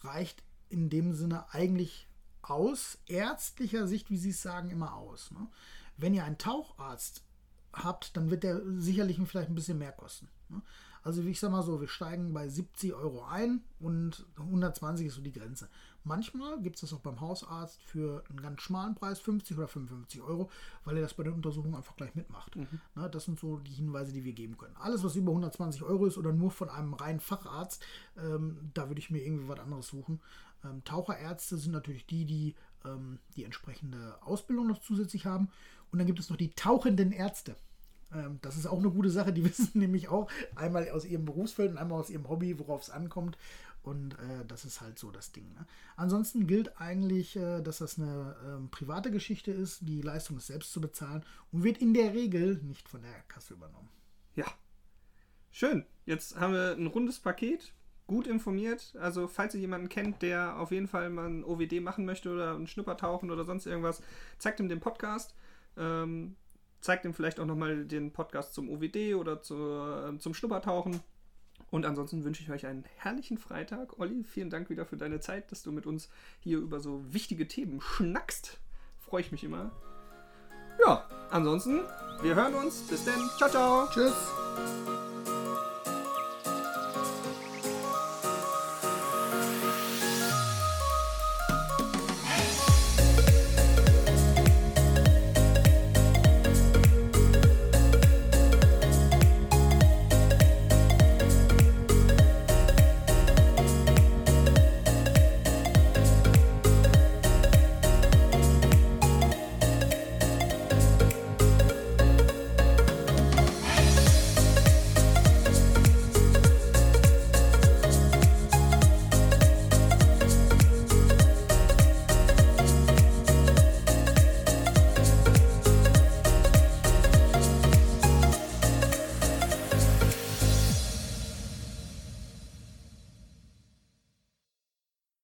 reicht 0.00 0.42
in 0.72 0.90
dem 0.90 1.12
Sinne 1.12 1.52
eigentlich 1.52 2.08
aus, 2.42 2.98
ärztlicher 3.06 3.86
Sicht, 3.86 4.10
wie 4.10 4.16
Sie 4.16 4.30
es 4.30 4.42
sagen, 4.42 4.70
immer 4.70 4.94
aus. 4.94 5.30
Ne? 5.30 5.46
Wenn 5.96 6.14
ihr 6.14 6.24
einen 6.24 6.38
Taucharzt 6.38 7.22
habt, 7.72 8.16
dann 8.16 8.30
wird 8.30 8.42
der 8.42 8.60
sicherlich 8.78 9.18
vielleicht 9.24 9.50
ein 9.50 9.54
bisschen 9.54 9.78
mehr 9.78 9.92
kosten. 9.92 10.28
Ne? 10.48 10.62
Also 11.04 11.24
wie 11.24 11.30
ich 11.30 11.40
sag 11.40 11.50
mal 11.50 11.62
so, 11.62 11.80
wir 11.80 11.88
steigen 11.88 12.32
bei 12.32 12.48
70 12.48 12.94
Euro 12.94 13.24
ein 13.24 13.62
und 13.80 14.24
120 14.36 15.06
ist 15.06 15.14
so 15.14 15.22
die 15.22 15.32
Grenze. 15.32 15.68
Manchmal 16.04 16.60
gibt 16.60 16.76
es 16.76 16.80
das 16.82 16.92
auch 16.92 17.00
beim 17.00 17.20
Hausarzt 17.20 17.82
für 17.82 18.24
einen 18.28 18.40
ganz 18.40 18.62
schmalen 18.62 18.94
Preis, 18.94 19.20
50 19.20 19.56
oder 19.56 19.68
55 19.68 20.20
Euro, 20.20 20.50
weil 20.84 20.96
er 20.96 21.02
das 21.02 21.14
bei 21.14 21.22
den 21.22 21.32
Untersuchungen 21.32 21.74
einfach 21.74 21.96
gleich 21.96 22.14
mitmacht. 22.14 22.56
Mhm. 22.56 22.80
Na, 22.94 23.08
das 23.08 23.24
sind 23.24 23.38
so 23.38 23.58
die 23.58 23.72
Hinweise, 23.72 24.12
die 24.12 24.24
wir 24.24 24.32
geben 24.32 24.56
können. 24.56 24.76
Alles, 24.76 25.04
was 25.04 25.16
über 25.16 25.30
120 25.30 25.82
Euro 25.82 26.06
ist 26.06 26.18
oder 26.18 26.32
nur 26.32 26.50
von 26.50 26.70
einem 26.70 26.94
reinen 26.94 27.20
Facharzt, 27.20 27.84
ähm, 28.16 28.70
da 28.74 28.88
würde 28.88 29.00
ich 29.00 29.10
mir 29.10 29.24
irgendwie 29.24 29.48
was 29.48 29.60
anderes 29.60 29.88
suchen. 29.88 30.20
Ähm, 30.64 30.84
Taucherärzte 30.84 31.56
sind 31.56 31.72
natürlich 31.72 32.06
die, 32.06 32.24
die 32.24 32.54
ähm, 32.84 33.18
die 33.36 33.44
entsprechende 33.44 34.16
Ausbildung 34.22 34.66
noch 34.66 34.80
zusätzlich 34.80 35.26
haben. 35.26 35.50
Und 35.90 35.98
dann 35.98 36.06
gibt 36.06 36.18
es 36.18 36.30
noch 36.30 36.36
die 36.36 36.52
tauchenden 36.54 37.12
Ärzte. 37.12 37.56
Ähm, 38.12 38.38
das 38.42 38.56
ist 38.56 38.66
auch 38.66 38.78
eine 38.78 38.90
gute 38.90 39.10
Sache. 39.10 39.32
Die 39.32 39.44
wissen 39.48 39.78
nämlich 39.78 40.08
auch 40.08 40.30
einmal 40.54 40.88
aus 40.90 41.04
ihrem 41.04 41.24
Berufsfeld 41.24 41.70
und 41.70 41.78
einmal 41.78 42.00
aus 42.00 42.10
ihrem 42.10 42.28
Hobby, 42.28 42.58
worauf 42.58 42.82
es 42.82 42.90
ankommt. 42.90 43.38
Und 43.82 44.14
äh, 44.14 44.44
das 44.46 44.64
ist 44.64 44.80
halt 44.80 44.98
so 44.98 45.10
das 45.10 45.32
Ding. 45.32 45.52
Ne? 45.54 45.66
Ansonsten 45.96 46.46
gilt 46.46 46.80
eigentlich, 46.80 47.34
äh, 47.36 47.60
dass 47.62 47.78
das 47.78 47.98
eine 47.98 48.36
äh, 48.44 48.68
private 48.68 49.10
Geschichte 49.10 49.50
ist. 49.50 49.80
Die 49.82 50.02
Leistung 50.02 50.36
ist 50.36 50.46
selbst 50.46 50.72
zu 50.72 50.80
bezahlen 50.80 51.24
und 51.50 51.64
wird 51.64 51.78
in 51.78 51.92
der 51.92 52.14
Regel 52.14 52.60
nicht 52.62 52.88
von 52.88 53.02
der 53.02 53.12
Kasse 53.26 53.54
übernommen. 53.54 53.88
Ja. 54.36 54.46
Schön. 55.50 55.84
Jetzt 56.06 56.38
haben 56.38 56.54
wir 56.54 56.72
ein 56.72 56.86
rundes 56.86 57.18
Paket. 57.18 57.74
Gut 58.12 58.26
informiert. 58.26 58.94
Also, 59.00 59.26
falls 59.26 59.54
ihr 59.54 59.60
jemanden 59.62 59.88
kennt, 59.88 60.20
der 60.20 60.58
auf 60.58 60.70
jeden 60.70 60.86
Fall 60.86 61.08
mal 61.08 61.30
ein 61.30 61.44
OWD 61.44 61.80
machen 61.80 62.04
möchte 62.04 62.30
oder 62.30 62.54
ein 62.54 62.66
Schnuppertauchen 62.66 63.30
oder 63.30 63.46
sonst 63.46 63.64
irgendwas, 63.64 64.02
zeigt 64.36 64.60
ihm 64.60 64.68
den 64.68 64.80
Podcast. 64.80 65.34
Ähm, 65.78 66.36
zeigt 66.82 67.06
ihm 67.06 67.14
vielleicht 67.14 67.40
auch 67.40 67.46
nochmal 67.46 67.86
den 67.86 68.12
Podcast 68.12 68.52
zum 68.52 68.68
OWD 68.68 69.14
oder 69.14 69.40
zu, 69.40 69.54
äh, 69.54 70.18
zum 70.18 70.34
Schnuppertauchen. 70.34 71.00
Und 71.70 71.86
ansonsten 71.86 72.22
wünsche 72.22 72.42
ich 72.42 72.50
euch 72.50 72.66
einen 72.66 72.84
herrlichen 72.96 73.38
Freitag. 73.38 73.98
Olli, 73.98 74.24
vielen 74.24 74.50
Dank 74.50 74.68
wieder 74.68 74.84
für 74.84 74.98
deine 74.98 75.20
Zeit, 75.20 75.50
dass 75.50 75.62
du 75.62 75.72
mit 75.72 75.86
uns 75.86 76.10
hier 76.40 76.58
über 76.58 76.80
so 76.80 77.02
wichtige 77.14 77.48
Themen 77.48 77.80
schnackst. 77.80 78.60
Freue 78.98 79.22
ich 79.22 79.32
mich 79.32 79.42
immer. 79.42 79.70
Ja, 80.84 81.08
ansonsten, 81.30 81.80
wir 82.20 82.34
hören 82.34 82.56
uns. 82.56 82.82
Bis 82.88 83.06
dann. 83.06 83.26
Ciao, 83.38 83.48
ciao. 83.48 83.88
Tschüss. 83.90 85.11